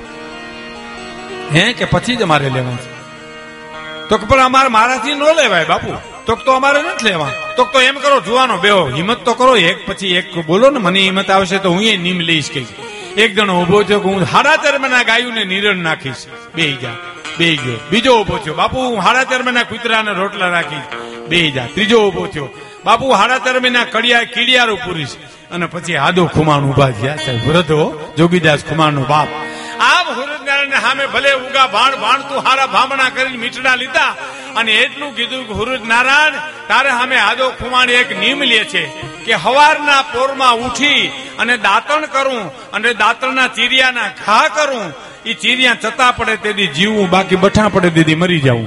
હે, 1.55 1.73
કે 1.73 1.85
પછી 1.85 2.17
જ 2.17 2.23
અમારે 2.23 2.51
લેવા 2.51 2.77
છે? 2.77 3.03
તો 4.09 4.19
પણ 4.19 4.45
અમારે 4.45 4.69
મારાથી 4.69 5.15
ન 5.15 5.23
લેવાય 5.23 5.65
બાપુ. 5.65 5.97
તો 6.27 6.35
તો 6.35 6.53
અમારે 6.53 6.83
નથી 6.83 7.09
લેવા 7.09 7.31
તો 7.57 7.65
તો 7.65 7.81
એમ 7.81 7.95
કરો, 7.95 8.21
જોવાનો 8.21 8.57
બેહો, 8.57 8.89
હિંમત 8.89 9.25
તો 9.25 9.35
કરો, 9.35 9.57
એક 9.57 9.87
પછી 9.87 10.07
એક 10.07 10.47
બોલો 10.47 10.71
ને, 10.71 10.79
મને 10.79 11.01
હિંમત 11.01 11.31
આવશે 11.31 11.59
તો 11.59 11.71
હું 11.71 11.83
એ 11.83 11.97
નીમ 11.97 12.21
લઈશ 12.21 12.51
કે 12.51 12.67
એક 13.17 13.35
જણો 13.35 13.63
ઊભો 13.63 13.83
થયો 13.83 14.01
હું 14.01 14.27
હાડા 14.33 14.57
ચરમના 14.57 15.03
ગાયું 15.03 15.35
ને 15.35 15.45
નિરણ 15.45 15.77
નાખીશ. 15.77 16.27
બે 16.55 16.73
જા 16.73 16.89
બે 17.39 17.57
ગયો. 17.57 17.77
બીજો 17.91 18.21
ઊભો 18.21 18.37
થયો, 18.37 18.55
બાપુ, 18.55 18.79
હું 18.79 18.99
હાડા 18.99 19.25
ચરમના 19.25 19.63
કૂતરાને 19.63 20.13
રોટલા 20.13 20.49
રાખીશ. 20.49 20.83
બે 21.29 21.51
જા. 21.51 21.67
ત્રીજો 21.67 22.09
ઊભો 22.09 22.27
થયો, 22.27 22.49
બાપુ 22.85 23.11
હાડા 23.11 23.39
ચરમીના 23.39 23.85
કડિયા, 23.85 24.23
કીડિયારો 24.23 24.77
પૂરીશ. 24.77 25.17
અને 25.51 25.67
પછી 25.67 25.97
આદો 25.97 26.27
ખુમાણ 26.27 26.61
ઊભા 26.61 26.91
થયા 26.91 27.17
સાહેબ 27.17 27.49
વૃદ્ધો, 27.49 28.15
જોગીદાસ 28.19 28.65
ખુમાણ 28.65 28.93
નો 28.93 29.03
બાપ. 29.03 29.29
આમ 29.89 30.07
હુરજનારાયણ 30.19 30.83
સામે 30.87 31.05
ભલે 31.15 31.31
ઉગા 31.47 31.69
ભાણ 31.77 31.95
ભાણ 32.05 32.27
તું 32.29 32.39
હારા 32.47 32.73
ભામણા 32.75 33.15
કરીને 33.17 33.39
મીઠડા 33.45 33.77
લીધા, 33.83 34.13
અને 34.59 34.73
એટલું 34.83 35.13
કીધું 35.19 35.43
કે 35.49 35.55
હુરજ 35.61 35.83
નારાયણ 35.93 36.43
તારે 36.71 36.91
સામે 36.99 37.17
આદો 37.21 37.47
ખુમાણ 37.61 37.95
એક 38.01 38.11
નિયમ 38.23 38.43
લે 38.53 38.61
છે 38.73 38.83
કે 39.27 39.35
હવારના 39.45 40.03
પોરમાં 40.15 40.63
ઉઠી 40.67 41.03
અને 41.41 41.55
દાંતણ 41.69 42.07
કરું 42.15 42.43
અને 42.77 42.91
દાંતણના 43.03 43.55
ચીરિયાના 43.59 44.11
ઘા 44.25 44.47
કરું. 44.57 44.89
એ 45.31 45.33
ચીરિયા 45.43 45.81
ચતા 45.85 46.13
પડે 46.19 46.37
તેથી 46.45 46.73
જીવવું, 46.77 47.13
બાકી 47.15 47.43
બઠા 47.45 47.71
પડે 47.75 47.91
તેથી 47.97 48.21
મરી 48.23 48.43
જવું. 48.47 48.67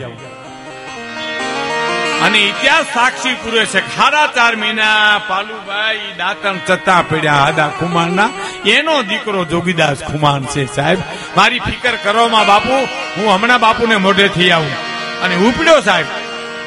અને 2.25 2.39
ઇતિહાસ 2.39 2.85
સાક્ષી 2.93 3.33
પૂરે 3.33 3.65
છે. 3.65 3.97
ખારા 3.97 4.27
ચાર 4.27 4.55
મહિના 4.55 5.21
પાલુભાઈ, 5.27 5.99
દાંતણ 6.17 6.57
ચત્તા 6.67 7.03
પડ્યા 7.09 7.33
આદા 7.33 7.67
ખુમાણના. 7.67 8.29
એનો 8.65 9.01
દીકરો 9.01 9.45
જોગીદાસ 9.45 10.03
ખુમાણ 10.03 10.43
છે 10.43 10.75
સાહેબ. 10.75 10.99
મારી 11.37 11.59
ફિકર 11.59 11.95
કરવામાં 11.95 12.45
બાપુ, 12.45 12.87
હું 13.17 13.33
હમણાં 13.33 13.59
બાપુને 13.59 13.95
મોઢેથી 13.95 14.51
આવું. 14.51 14.73
અને 15.21 15.35
ઉપડ્યો 15.35 15.81
સાહેબ. 15.81 16.05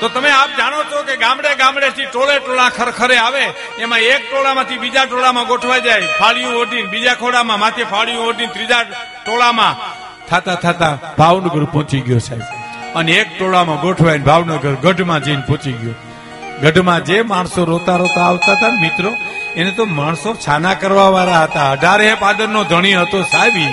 તો 0.01 0.09
તમે 0.09 0.31
આપ 0.31 0.51
જાણો 0.59 0.83
છો 0.85 1.03
કે 1.03 1.17
ગામડે 1.17 1.55
ગામડે 1.55 1.91
થી 1.91 2.07
ટોળે 2.07 2.39
ટોળા 2.39 2.69
ખરખરે 2.69 3.17
આવે, 3.17 3.45
એમાં 3.79 3.99
એક 3.99 4.31
ટોળામાંથી 4.31 4.79
બીજા 4.79 5.05
ટોળામાં 5.05 5.47
ગોઠવાઈ 5.47 5.81
જાય. 5.81 6.07
ફાળીઓ 6.21 6.49
ઓઢીને 6.49 6.89
બીજા 6.89 7.15
ખોડામાં 7.15 7.61
માથે 7.61 7.85
ફાળીઓ 7.85 8.21
ઓઢીને 8.21 8.53
ત્રીજા 8.53 8.83
ટોળામાં. 9.27 9.75
થતા 10.27 10.55
થતા 10.55 10.99
ભાવનગર 11.19 11.65
પહોંચી 11.65 12.01
ગયો 12.01 12.19
સાહેબ. 12.19 12.58
અને 12.95 13.13
એક 13.13 13.39
ટોળામાં 13.39 13.81
ગોઠવાઈને 13.81 14.25
ભાવનગર 14.25 14.75
ગઢમાં 14.75 15.23
જઈને 15.23 15.43
પહોંચી 15.47 15.73
ગયો. 15.73 15.95
ગઢમાં 16.63 17.05
જે 17.05 17.23
માણસો 17.23 17.65
રોતા 17.65 17.97
રોતા 17.97 18.25
આવતા 18.25 18.53
હતા 18.53 18.69
ને 18.69 18.81
મિત્રો, 18.81 19.13
એને 19.57 19.71
તો 19.71 19.85
માણસો 19.85 20.35
છાના 20.35 20.75
કરવા 20.75 21.09
વાળા 21.09 21.43
હતા. 21.43 21.71
અઢારે 21.71 22.15
પાદર 22.15 22.49
નો 22.49 22.65
ધણી 22.65 22.95
હતો 22.95 23.23
સાહેબી. 23.23 23.67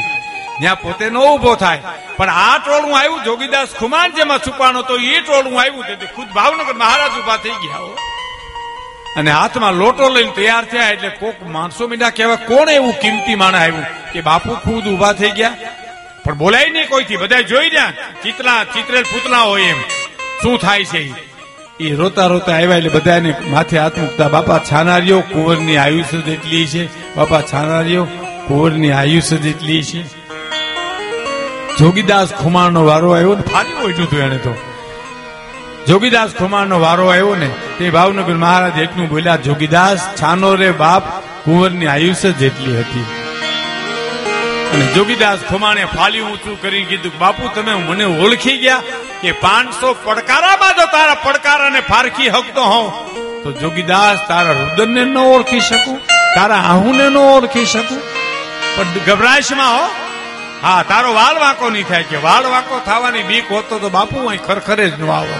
ત્યાં 0.59 0.81
પોતે 0.81 1.09
નો 1.09 1.35
ઊભો 1.35 1.55
થાય. 1.55 1.81
પણ 2.17 2.29
આ 2.29 2.57
ટોળું 2.57 2.99
આવ્યું 2.99 3.23
જોગીદાસ 3.23 3.67
ખુમાન 3.79 4.11
જેમાં 4.11 4.37
છુપાનો 4.37 4.81
તો 4.81 4.97
એ 4.97 5.19
ટોળું 5.21 5.61
આવ્યું 5.61 5.83
તેથી 5.87 6.05
ખુદ 6.05 6.27
ભાવનગર 6.27 6.73
મહારાજ 6.73 7.11
ઊભા 7.11 7.37
થઈ 7.37 7.49
ગયા. 7.49 7.77
અને 9.17 9.31
હાથમાં 9.31 9.73
લોટો 9.73 10.09
લઈને 10.09 10.31
તૈયાર 10.31 10.65
થયા 10.65 10.89
એટલે 10.89 11.09
કોક 11.09 11.47
માણસો 11.47 11.87
મીડા 11.87 12.09
કહેવાય 12.09 12.35
કોણ 12.35 12.69
એવું 12.69 12.93
કિંમતી 12.93 13.35
માણસ 13.35 13.55
આવ્યું? 13.55 14.11
કે 14.13 14.21
બાપુ 14.21 14.53
ખુદ 14.53 14.87
ઊભા 14.87 15.13
થઈ 15.13 15.31
ગયા. 15.31 15.53
પણ 16.25 16.33
બોલાય 16.33 16.69
નહીં 16.69 16.89
કોઈથી. 16.89 17.17
બધા 17.17 17.41
જોઈ 17.41 17.69
રહ્યા. 17.69 17.91
ચિતલા, 18.23 18.63
ચિત્રેલ 18.63 19.03
પૂતલા 19.03 19.37
હોય 19.37 19.61
એમ. 19.61 19.81
શું 20.43 20.57
થાય 20.57 20.85
છે 20.85 21.35
એ 21.79 21.95
રોતા 21.95 22.27
રોતા 22.27 22.53
આવ્યા 22.53 22.77
એટલે 22.77 22.89
બધાને 22.89 23.35
માથે 23.47 23.79
હાથ 23.79 23.97
મૂકતા, 23.97 24.27
બાપા, 24.27 24.59
છાનારીઓ 24.59 25.19
કુંવરની 25.19 25.77
આયુષ્ય 25.77 26.21
જેટલી 26.21 26.65
છે. 26.65 27.15
બાપા, 27.15 27.41
છાનારીઓ 27.41 28.03
કુંવરની 28.47 28.91
આયુષ્ય 28.91 29.37
જેટલી 29.37 29.83
છે. 29.83 30.07
જોગીદાસ 31.77 32.33
ખુમારનો 32.33 32.85
વારો 32.85 33.11
આવ્યો 33.11 33.35
ને, 33.35 33.41
ફાટી 33.41 33.85
ઓઢ્યું 33.85 34.07
હતું 34.07 34.19
એને 34.19 34.37
તો. 34.37 34.55
જોગીદાસ 35.87 36.29
ખુમારનો 36.29 36.79
વારો 36.79 37.07
આવ્યો 37.07 37.35
ને, 37.35 37.49
તે 37.79 37.89
ભાવનગર 37.89 38.33
મહારાજ 38.33 38.77
એટલું 38.77 39.09
બોલ્યા, 39.09 39.35
જોગીદાસ, 39.35 40.21
છાનો 40.21 40.55
રે 40.55 40.71
બાપ 40.71 41.21
કુંવરની 41.45 41.85
આયુષ્ય 41.85 42.31
જેટલી 42.31 42.79
હતી. 42.79 43.05
અને 44.73 44.85
જોગીદાસ 44.95 45.39
ખુમાણે 45.49 45.85
ફાલી 45.85 46.21
ઊંચું 46.21 46.61
કરી 46.61 46.83
કીધું 46.83 47.17
બાપુ, 47.17 47.49
તમે 47.55 47.73
મને 47.73 48.03
ઓળખી 48.03 48.57
ગયા 48.57 48.81
કે 49.21 49.31
પાંચસો 49.31 49.93
પડકારામાં 50.03 50.73
જો 50.73 50.85
તારા 50.85 51.13
પડકારાને 51.13 51.79
ફારખી 51.79 52.29
હકતો 52.29 52.63
હોઉં. 52.63 52.89
તો 53.43 53.51
જોગીદાસ 53.51 54.27
તારા 54.27 54.51
રુદનને 54.51 55.05
ન 55.05 55.17
ઓળખી 55.17 55.59
શકું, 55.59 55.99
તારા 56.35 56.55
આહુને 56.55 57.09
ન 57.09 57.17
ઓળખી 57.17 57.65
શકું. 57.65 58.01
પણ 58.77 58.83
ગભરાશમાં 58.83 59.67
હો. 59.67 59.89
હા, 60.61 60.83
તારો 60.83 61.13
વાળ 61.13 61.39
વાંકો 61.39 61.69
નહીં 61.69 61.87
થાય 61.87 62.03
કે 62.03 62.17
વાળ 62.17 62.45
વાંકો 62.45 62.81
થવાની 62.85 63.23
બીક 63.23 63.51
હોતો 63.51 63.79
તો 63.79 63.89
બાપુ 63.89 64.25
અહીં 64.25 64.41
ખરખરે 64.41 64.89
જ 64.89 64.99
ન 64.99 65.09
આવો. 65.09 65.39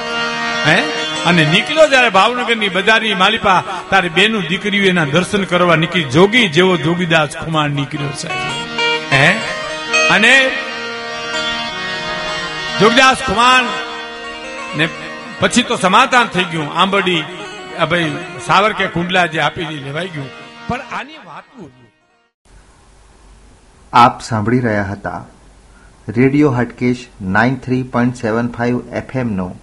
હે? 0.68 0.84
અને 1.26 1.46
નીકળ્યો 1.46 1.88
જયારે 1.88 2.10
ભાવનગરની 2.10 2.70
બજારી 2.70 3.14
માલિપા, 3.14 3.64
તારી 3.90 4.10
બેનું 4.10 4.42
દીકરીઓ 4.42 4.90
એના 4.90 5.06
દર્શન 5.06 5.44
કરવા 5.44 5.76
નીકળી. 5.76 6.04
જોગી 6.04 6.48
જેવો 6.48 6.78
જોગીદાસ 6.78 7.30
કુમાર 7.36 7.70
નીકળ્યો 7.70 8.10
સાહેબ. 8.18 8.65
હે? 9.16 9.34
અને 10.10 10.52
જોગદાસ 12.80 13.18
કુમાર 13.28 13.64
ને 14.78 14.88
પછી 15.40 15.64
તો 15.64 15.76
સમાધાન 15.76 16.28
થઈ 16.28 16.44
ગયું. 16.44 16.74
આંબડી 16.74 17.24
ભાઈ 17.92 18.18
સાવર 18.46 18.74
કે 18.74 18.88
કુંડલા 18.88 19.26
જે 19.26 19.40
આપી 19.40 19.66
દી 19.66 19.76
લેવાઈ 19.76 20.08
ગયું. 20.08 20.30
પણ 20.68 20.82
આની 20.82 21.18
વાત 21.26 21.44
આપ 23.94 24.22
સાંભળી 24.22 24.60
રહ્યા 24.60 24.84
હતા 24.84 25.26
radio 26.08 26.52
Hatkesh 26.52 27.06
nine 27.22 27.56
three 27.56 27.84
point 27.84 28.16
seven 28.16 28.48
five 28.48 28.82
એફએમનો 28.94 29.56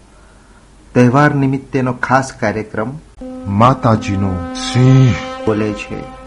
તહેવાર 0.95 1.35
નિમિત્તેનો 1.35 1.93
ખાસ 1.93 2.33
કાર્યક્રમ 2.33 2.99
માતાજીનો 3.47 4.55
સિંહ. 4.55 5.15
બોલે 5.45 5.73
છે. 5.73 6.22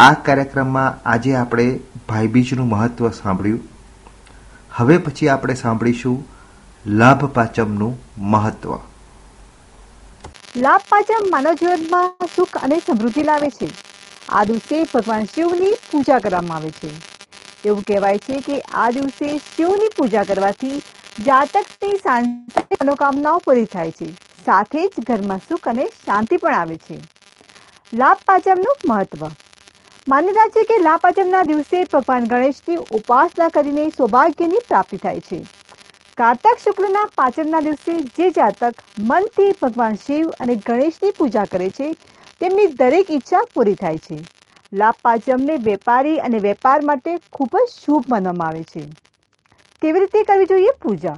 આ 0.00 0.12
કાર્યક્રમમાં 0.12 1.08
આજે 1.08 1.34
આપણે 1.34 1.80
ભાઈબીજનું 2.08 2.68
મહત્વ 2.68 3.10
સાંભળ્યું. 3.10 3.60
હવે 4.70 4.98
પછી 4.98 5.28
આપણે 5.28 5.54
સાંભળીશું 5.54 6.24
લાભ 6.86 7.24
પાચમનું 7.24 7.98
મહત્વ. 8.18 8.78
લાભ 10.56 10.80
પાચમ 10.88 11.26
માનવ 11.30 11.52
જીવનમાં 11.52 12.28
સુખ 12.36 12.56
અને 12.62 12.78
સમૃદ્ધિ 12.78 13.22
લાવે 13.22 13.50
છે. 13.50 13.68
આ 14.28 14.44
દિવસે 14.44 14.84
ભગવાન 14.84 15.24
શિવની 15.24 15.72
પૂજા 15.92 16.18
કરવામાં 16.18 16.56
આવે 16.56 16.70
છે. 16.70 16.90
એવું 17.64 17.82
કહેવાય 17.82 18.18
છે 18.18 18.40
કે 18.40 18.60
આ 18.60 18.90
દિવસે 18.90 19.38
શિવની 19.38 19.92
પૂજા 19.96 20.24
કરવાથી 20.24 20.82
જાતકની 21.26 21.92
શાંતિ 21.96 22.76
મનોકામનાઓ 22.82 23.38
પૂરી 23.38 23.64
થાય 23.64 23.90
છે. 23.90 24.12
સાથે 24.46 24.88
જ 24.88 25.06
ઘરમાં 25.08 25.38
સુખ 25.38 25.68
અને 25.68 25.86
શાંતિ 25.86 26.36
પણ 26.36 26.54
આવે 26.54 26.76
છે. 26.76 27.00
લાભ 27.94 28.16
પાચમનું 28.26 28.76
મહત્વ. 28.88 29.30
માન્યતા 30.08 30.48
છે 30.48 30.64
કે 30.64 30.76
લાપાચમના 30.82 31.42
દિવસે 31.42 31.84
ભગવાન 31.84 32.26
ગણેશની 32.26 32.76
ઉપાસના 32.76 33.48
કરીને 33.48 33.90
સૌભાગ્યની 33.90 34.60
પ્રાપ્તિ 34.68 34.96
થાય 34.96 35.20
છે. 35.20 35.44
કારતક 36.16 36.58
શુક્લના 36.58 37.04
પાચમના 37.16 37.60
દિવસે 37.60 38.00
જે 38.16 38.30
જાતક 38.30 38.80
મનથી 38.98 39.52
ભગવાન 39.62 39.94
શિવ 39.94 40.30
અને 40.40 40.54
ગણેશની 40.54 41.10
પૂજા 41.10 41.44
કરે 41.44 41.70
છે, 41.70 41.92
તેમની 42.40 42.66
દરેક 42.66 43.10
ઈચ્છા 43.10 43.40
પૂરી 43.54 43.74
થાય 43.74 43.98
છે. 43.98 44.18
લાભ 44.72 44.94
પાચમને 45.02 45.56
વેપારી 45.56 46.16
અને 46.16 46.38
વેપાર 46.38 46.80
માટે 46.82 47.16
ખૂબ 47.32 47.56
જ 47.56 47.68
શુભ 47.86 48.04
માનવામાં 48.08 48.48
આવે 48.48 48.62
છે. 48.62 48.84
કેવી 49.82 50.00
રીતે 50.00 50.22
કરવી 50.22 50.44
જોઈએ 50.44 50.70
પૂજા? 50.82 51.16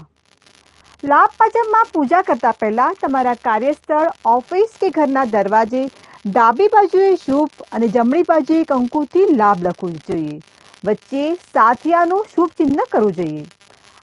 લાભ 1.04 1.30
પાચમમાં 1.38 1.86
પૂજા 1.92 2.22
કરતા 2.22 2.52
પહેલા 2.52 2.92
તમારા 3.00 3.34
કાર્યસ્થળ, 3.34 4.08
ઓફિસ 4.24 4.68
કે 4.80 4.90
ઘરના 4.90 5.24
દરવાજે 5.24 5.90
ડાબી 6.24 6.68
બાજુએ 6.68 7.16
શુભ 7.16 7.62
અને 7.72 7.88
જમણી 7.88 8.22
બાજુએ 8.22 8.64
કંકુથી 8.64 9.24
લાભ 9.34 9.62
લખવું 9.62 9.94
જોઈએ. 10.08 10.36
વચ્ચે 10.84 11.34
સાથિયાનું 11.54 12.28
શુભ 12.34 12.52
ચિહ્ન 12.58 12.84
કરવું 12.90 13.12
જોઈએ. 13.12 13.46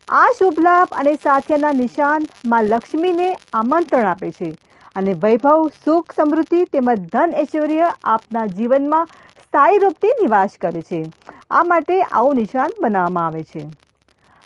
આ 0.10 0.26
શુભ 0.40 0.60
લાભ 0.60 0.94
અને 0.94 1.16
સાથિયાના 1.16 1.72
નિશાનમાં 1.72 2.64
લક્ષ્મીને 2.64 3.30
આમંત્રણ 3.54 4.06
આપે 4.06 4.32
છે 4.32 4.50
અને 4.96 5.14
વૈભવ, 5.14 5.72
સુખ, 5.86 6.14
સમૃદ્ધિ 6.14 6.64
તેમજ 6.66 7.08
ધન 7.08 7.34
ઐશ્વર્ય 7.34 7.94
આપના 8.04 8.46
જીવનમાં 8.46 9.08
સ્થાયી 9.44 9.78
રૂપથી 9.78 10.16
નિવાસ 10.22 10.58
કરે 10.62 10.82
છે. 10.82 11.04
આ 11.52 11.64
માટે 11.64 12.02
આવું 12.02 12.36
નિશાન 12.36 12.80
બનાવવામાં 12.82 13.26
આવે 13.26 13.44
છે. 13.44 13.66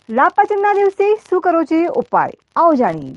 લાપાચમના 0.08 0.72
દિવસે 0.72 1.14
શું 1.30 1.40
કરવો 1.40 1.62
જોઈએ 1.62 1.86
ઉપાય. 1.86 2.32
આવો 2.56 2.74
જાણીએ. 2.74 3.14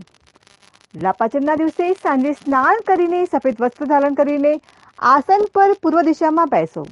લાપાચમના 1.02 1.56
દિવસે 1.56 1.88
સાંજે 1.94 2.32
સ્નાન 2.34 2.80
કરીને, 2.86 3.26
સફેદ 3.26 3.60
વસ્ત્ર 3.62 3.86
ધારણ 3.86 4.14
કરીને 4.14 4.54
આસન 5.00 5.44
પર 5.54 5.74
પૂર્વ 5.82 5.98
દિશામાં 6.02 6.50
બેસો. 6.50 6.86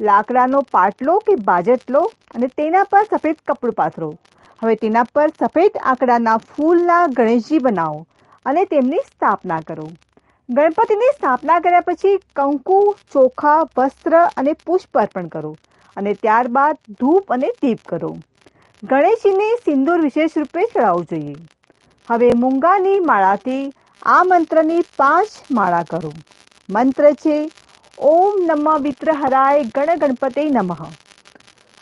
લાકડાનો 0.00 0.62
પાટલો 0.72 1.18
કે 1.18 1.36
બાજટ 1.48 1.90
લો 1.90 2.00
અને 2.34 2.46
તેના 2.46 2.82
પર 2.84 3.04
સફેદ 3.10 3.36
કપડું 3.48 3.76
પાથરો. 3.80 4.08
હવે 4.62 4.74
તેના 4.74 5.04
પર 5.14 5.28
સફેદ 5.42 5.78
આંકડાના 5.82 6.36
ફૂલના 6.54 7.04
ગણેશજી 7.18 7.58
બનાવો 7.58 8.00
અને 8.46 8.64
તેમની 8.64 9.02
સ્થાપના 9.06 9.60
કરો. 9.60 9.86
ગણપતિની 10.48 11.12
સ્થાપના 11.16 11.58
કર્યા 11.60 11.80
પછી 11.80 12.16
કંકુ, 12.36 12.80
ચોખા, 13.12 13.60
વસ્ત્ર 13.78 14.16
અને 14.36 14.52
પુષ્પ 14.52 14.98
અર્પણ 14.98 15.28
કરો 15.28 15.52
અને 15.96 16.14
ત્યારબાદ 16.14 16.82
ધૂપ 17.00 17.32
અને 17.38 17.52
દીપ 17.62 17.86
કરો. 17.86 18.10
ગણેશજીને 18.82 19.48
સિંદૂર 19.64 20.00
વિશેષ 20.00 20.36
રૂપે 20.36 20.66
ચડાવવું 20.66 21.08
જોઈએ. 21.12 21.36
હવે 22.10 22.28
મૂંગાની 22.34 23.00
માળાથી 23.00 23.72
આ 24.02 24.24
મંત્રની 24.24 24.82
પાંચ 24.96 25.28
માળા 25.50 25.82
કરો. 25.82 26.12
મંત્ર 26.68 27.10
છે, 27.14 27.36
ઓમ 27.98 28.38
નમઃ 28.46 28.78
વિત્રહરાય 28.78 29.64
ગણ 29.74 29.98
ગણપતે 29.98 30.44
નમઃ. 30.50 30.86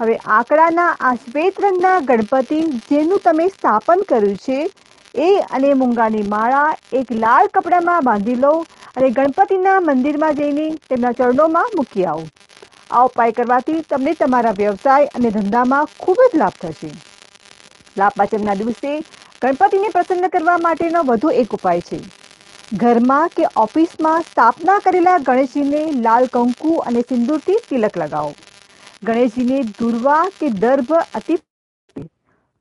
હવે 0.01 0.17
આંકડાના 0.17 0.89
આ 1.01 1.15
શ્વેત 1.15 1.61
રંગના 1.61 2.01
ગણપતિ 2.01 2.59
જેનું 2.91 3.19
તમે 3.19 3.49
સ્થાપન 3.49 4.03
કર્યું 4.09 4.37
છે, 4.37 4.71
એ 5.15 5.29
અને 5.51 5.75
મૂંગાની 5.75 6.23
માળા 6.23 6.77
એક 6.93 7.11
લાલ 7.11 7.47
કપડામાં 7.47 8.05
બાંધી 8.05 8.35
લો 8.35 8.65
અને 8.97 9.11
ગણપતિના 9.11 9.81
મંદિરમાં 9.81 10.35
જઈને 10.35 10.67
તેમના 10.89 11.13
ચરણોમાં 11.13 11.77
મૂકી 11.77 12.05
આવો. 12.05 12.27
આ 12.91 13.05
ઉપાય 13.05 13.33
કરવાથી 13.33 13.83
તમને 13.91 14.15
તમારા 14.15 14.51
વ્યવસાય 14.53 15.07
અને 15.15 15.31
ધંધામાં 15.31 15.87
ખૂબ 15.99 16.19
જ 16.33 16.39
લાભ 16.39 16.59
થશે. 16.61 16.91
લાભ 17.97 18.13
પાચમના 18.17 18.55
દિવસે 18.55 18.93
ગણપતિને 19.47 19.89
પ્રસન્ન 19.89 20.29
કરવા 20.29 20.59
માટેનો 20.59 21.03
વધુ 21.03 21.31
એક 21.31 21.53
ઉપાય 21.53 21.81
છે. 21.81 21.99
ઘરમાં 22.77 23.29
કે 23.29 23.45
ઓફિસમાં 23.57 24.23
સ્થાપના 24.23 24.79
કરેલા 24.79 25.19
ગણેશજીને 25.19 25.93
લાલ 26.01 26.27
કંકુ 26.27 26.75
અને 26.75 27.01
સિંદૂરથી 27.01 27.59
તિલક 27.71 27.99
લગાવો. 27.99 28.33
ગણેશજીને 29.03 29.63
દુર્વા 29.63 30.25
કે 30.41 30.49
દર્ભ 30.49 30.93
અતિ 31.15 31.37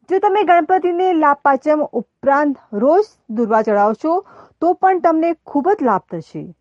જો 0.09 0.19
તમે 0.19 0.43
ગણપતિને 0.43 1.13
લાભ 1.13 1.67
ઉપરાંત 1.93 2.57
રોજ 2.73 3.03
દુર્વા 3.29 3.61
ચડાવશો 3.61 4.25
તો 4.61 4.73
પણ 4.73 4.99
તમને 4.99 5.35
ખૂબ 5.45 5.69
જ 5.69 5.83
લાભ 5.83 6.01
થશે. 6.11 6.55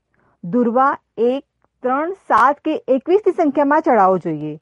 દુર્વા 0.45 0.99
એક, 1.19 1.45
ત્રણ, 1.83 2.13
સાત 2.13 2.57
કે 2.65 2.85
એકવીસની 2.89 3.33
સંખ્યામાં 3.33 3.81
ચડાવવો 3.81 4.19
જોઈએ. 4.19 4.59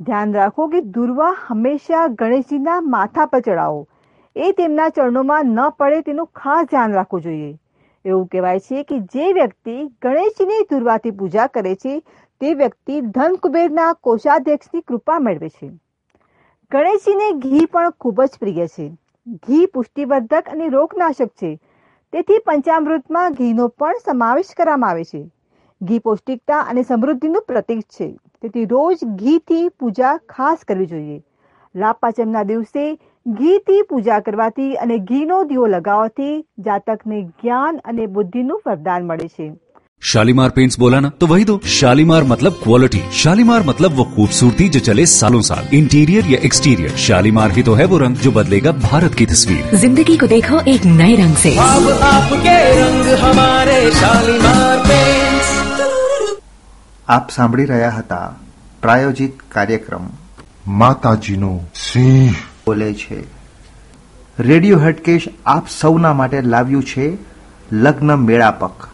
ધ્યાન 0.00 0.34
રાખો 0.34 0.68
કે 0.68 0.80
દુર્વા 0.80 1.34
હંમેશા 1.48 2.06
ગણેશજીના 2.06 2.80
માથા 2.80 3.26
પર 3.26 3.40
ચડાવો. 3.40 3.86
એ 4.36 4.52
તેમના 4.52 4.88
ચરણોમાં 4.88 5.46
ન 5.46 5.70
પડે 5.70 6.00
તેનું 6.00 6.26
ખાસ 6.26 6.66
ધ્યાન 6.70 6.92
રાખવું 6.92 7.20
જોઈએ. 7.20 7.58
એવું 8.04 8.26
કહેવાય 8.26 8.60
છે 8.60 8.82
કે 8.82 8.98
જે 8.98 9.32
વ્યક્તિ 9.32 9.84
ગણેશજીની 10.02 10.66
દુર્વાથી 10.70 11.10
પૂજા 11.10 11.46
કરે 11.46 11.74
છે, 11.74 12.02
તે 12.40 12.54
વ્યક્તિ 12.54 13.00
ધન 13.00 13.34
કુબેરના 13.34 13.92
કોષાધ્યક્ષની 13.92 14.80
કૃપા 14.80 15.18
મેળવે 15.18 15.48
છે. 15.48 15.70
ગણેશજીને 16.72 17.30
ઘી 17.32 17.66
પણ 17.66 17.90
ખૂબ 17.90 18.22
જ 18.22 18.28
પ્રિય 18.40 18.66
છે. 18.66 18.96
ઘી 19.26 19.66
પુષ્ટિવર્ધક 19.66 20.48
અને 20.48 20.68
રોગનાશક 20.68 21.26
છે. 21.26 21.60
તેથી 22.12 22.38
પંચામૃતમાં 22.38 23.32
ઘીનો 23.32 23.68
પણ 23.68 23.92
સમાવેશ 24.04 24.54
કરવામાં 24.56 24.90
આવે 24.90 25.04
છે. 25.04 25.30
ઘી 25.82 25.98
પૌષ્ટિકતા 25.98 26.60
અને 26.60 26.82
સમૃદ્ધિનું 26.82 27.42
પ્રતીક 27.42 27.80
છે. 27.80 28.16
તેથી 28.42 28.64
રોજ 28.64 28.98
ઘીથી 29.04 29.68
પૂજા 29.68 30.16
ખાસ 30.16 30.58
કરવી 30.68 30.86
જોઈએ. 30.86 31.24
લાભ 31.74 31.96
પાંચમના 32.00 32.42
દિવસે 32.42 32.98
ઘીથી 33.25 33.81
પૂજા 33.89 34.21
કરવાથી 34.21 34.69
અને 34.83 34.95
ઘીનો 35.09 35.41
દીવો 35.49 35.67
લગાવવાથી 35.73 36.37
જાતકને 36.65 37.19
જ્ઞાન 37.19 37.83
અને 37.91 38.07
બુદ્ધિનું 38.15 38.63
વરદાન 38.65 39.11
મળે 39.11 39.27
છે 39.31 39.49
शालीमार 40.01 40.49
पेंट्स 40.49 40.77
बोला 40.79 40.99
ना 40.99 41.09
तो 41.15 41.27
वही 41.27 41.43
दो 41.45 41.55
शालीमार 41.71 42.23
मतलब 42.25 42.53
क्वालिटी 42.61 43.01
शालीमार 43.17 43.65
मतलब 43.65 43.91
वो 43.95 44.05
खूबसूरती 44.13 44.67
जो 44.69 44.79
चले 44.81 45.05
सालों 45.11 45.41
साल 45.49 45.67
इंटीरियर 45.79 46.31
या 46.31 46.39
एक्सटीरियर 46.43 46.95
शालीमार 47.03 47.51
ही 47.51 47.63
तो 47.63 47.73
है 47.75 47.85
वो 47.87 47.97
रंग 47.99 48.15
जो 48.23 48.31
बदलेगा 48.33 48.71
भारत 48.81 49.13
की 49.15 49.25
तस्वीर 49.27 49.75
जिंदगी 49.79 50.17
को 50.17 50.27
देखो 50.29 50.61
एक 50.73 50.85
नए 50.93 51.15
रंग 51.17 51.35
से 51.43 51.51
अब 51.67 51.85
आपके 52.09 52.55
रंग 52.79 53.11
हमारे 53.25 53.77
शालीमार 53.99 54.85
पेंट्स 54.87 55.51
આપ 57.07 57.31
સાંભળી 57.31 57.63
રહ્યા 57.67 57.93
હતા 57.93 58.19
પ્રાયોજિત 58.83 59.39
કાર્યક્રમ 59.53 60.03
માતાજીનો 60.77 61.51
સિંહ 61.85 62.35
બોલે 62.66 62.94
છે, 62.94 63.16
રેડિયો 64.38 64.78
હેડકેશ 64.84 65.26
આપ 65.46 65.68
સૌના 65.72 66.10
માટે 66.20 66.38
લાવ્યું 66.44 66.86
છે 66.92 67.04
લગ્ન 67.72 68.12
મેળાપક. 68.22 68.86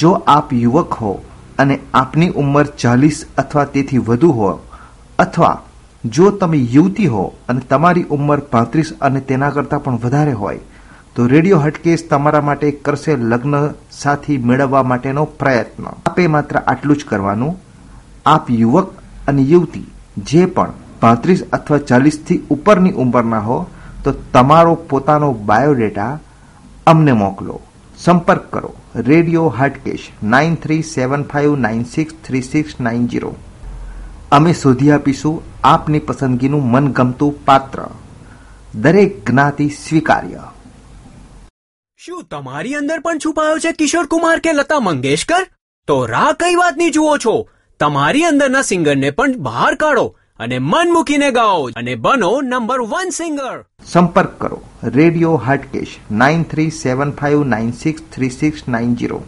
જો 0.00 0.10
આપ 0.34 0.52
યુવક 0.54 0.92
હો 1.00 1.10
અને 1.58 1.76
આપની 2.00 2.28
ઉંમર 2.42 2.62
ચાલીસ 2.82 3.22
અથવા 3.42 3.64
તેથી 3.72 4.02
વધુ 4.08 4.30
હો, 4.36 4.50
અથવા 5.18 5.56
જો 6.16 6.28
તમે 6.42 6.60
યુવતી 6.74 7.08
હો 7.14 7.24
અને 7.48 7.64
તમારી 7.72 8.06
ઉંમર 8.18 8.44
પાંત્રીસ 8.52 8.92
અને 9.00 9.20
તેના 9.30 9.50
કરતાં 9.50 9.82
પણ 9.82 9.98
વધારે 10.04 10.36
હોય, 10.42 10.62
તો 11.16 11.26
રેડિયો 11.34 11.60
હટકેસ 11.64 12.06
તમારા 12.12 12.44
માટે 12.50 12.70
કરશે 12.84 13.16
લગ્ન 13.16 13.58
સાથી 13.98 14.38
મેળવવા 14.50 14.84
માટેનો 14.92 15.26
પ્રયત્ન. 15.42 15.90
આપે 15.90 16.28
માત્ર 16.36 16.62
આટલું 16.62 17.02
જ 17.02 17.10
કરવાનું. 17.10 17.58
આપ 18.26 18.54
યુવક 18.60 18.94
અને 19.28 19.42
યુવતી, 19.52 19.86
જે 20.30 20.46
પણ 20.46 20.81
પાંત્રીસ 21.02 21.42
અથવા 21.52 21.78
ચાલીસથી 21.78 22.40
ઉપરની 22.50 22.92
ઉંમરના 22.92 23.38
હો, 23.38 23.58
તો 24.04 24.12
તમારો 24.32 24.74
પોતાનો 24.74 25.32
બાયોડેટા 25.32 26.18
અમને 26.86 27.12
મોકલો. 27.12 27.60
સંપર્ક 27.98 28.52
કરો. 28.52 28.74
Radio 28.96 29.48
Hatkesh 29.48 30.06
nine 30.22 30.54
three 30.54 30.82
seven 30.82 31.22
five 31.22 31.56
nine 31.56 31.82
six 31.84 32.14
three 32.26 32.42
six 32.42 32.80
nine 32.80 33.06
zero 33.06 33.34
અમે 34.32 34.52
શોધી 34.52 34.90
આપીશું 34.90 35.42
આપની 35.64 35.98
પસંદગીનું 35.98 36.70
મનગમતું 36.70 37.44
પાત્ર. 37.44 37.82
દરેક 38.74 39.30
જ્ઞાતિ 39.30 39.68
સ્વીકાર્ય. 39.68 40.42
શું 41.96 42.24
તમારી 42.30 42.74
અંદર 42.74 43.00
પણ 43.00 43.18
છુપાયો 43.18 43.58
છે 43.58 43.72
કિશોર 43.72 44.06
કુમાર 44.06 44.38
કે 44.38 44.52
લતા 44.52 44.80
મંગેશકર? 44.80 45.42
તો 45.86 46.06
રાહ 46.06 46.32
કઈ 46.32 46.54
વાતની 46.54 46.90
જુઓ 46.90 47.16
છો? 47.16 47.48
તમારી 47.80 48.24
અંદરના 48.24 48.62
સિંગરને 48.62 49.10
પણ 49.10 49.38
બહાર 49.38 49.74
કાઢો. 49.74 50.06
અને 50.38 50.58
મન 50.58 50.92
મૂકીને 50.92 51.30
ગાઓ. 51.30 51.66
અને 51.76 51.94
બનો 51.94 52.40
નંબર 52.40 52.80
વન 52.80 53.10
સિંગર. 53.10 53.64
સંપર્ક 53.92 54.40
કરો. 54.40 54.60
Radio 54.84 55.34
Hatkesh 55.36 55.96
nine 56.10 56.42
three 56.42 56.70
seven 56.70 57.10
five 57.10 57.44
nine 57.44 57.72
six 57.72 58.02
three 58.12 58.30
six 58.30 58.68
nine 58.68 58.94
zero 58.94 59.22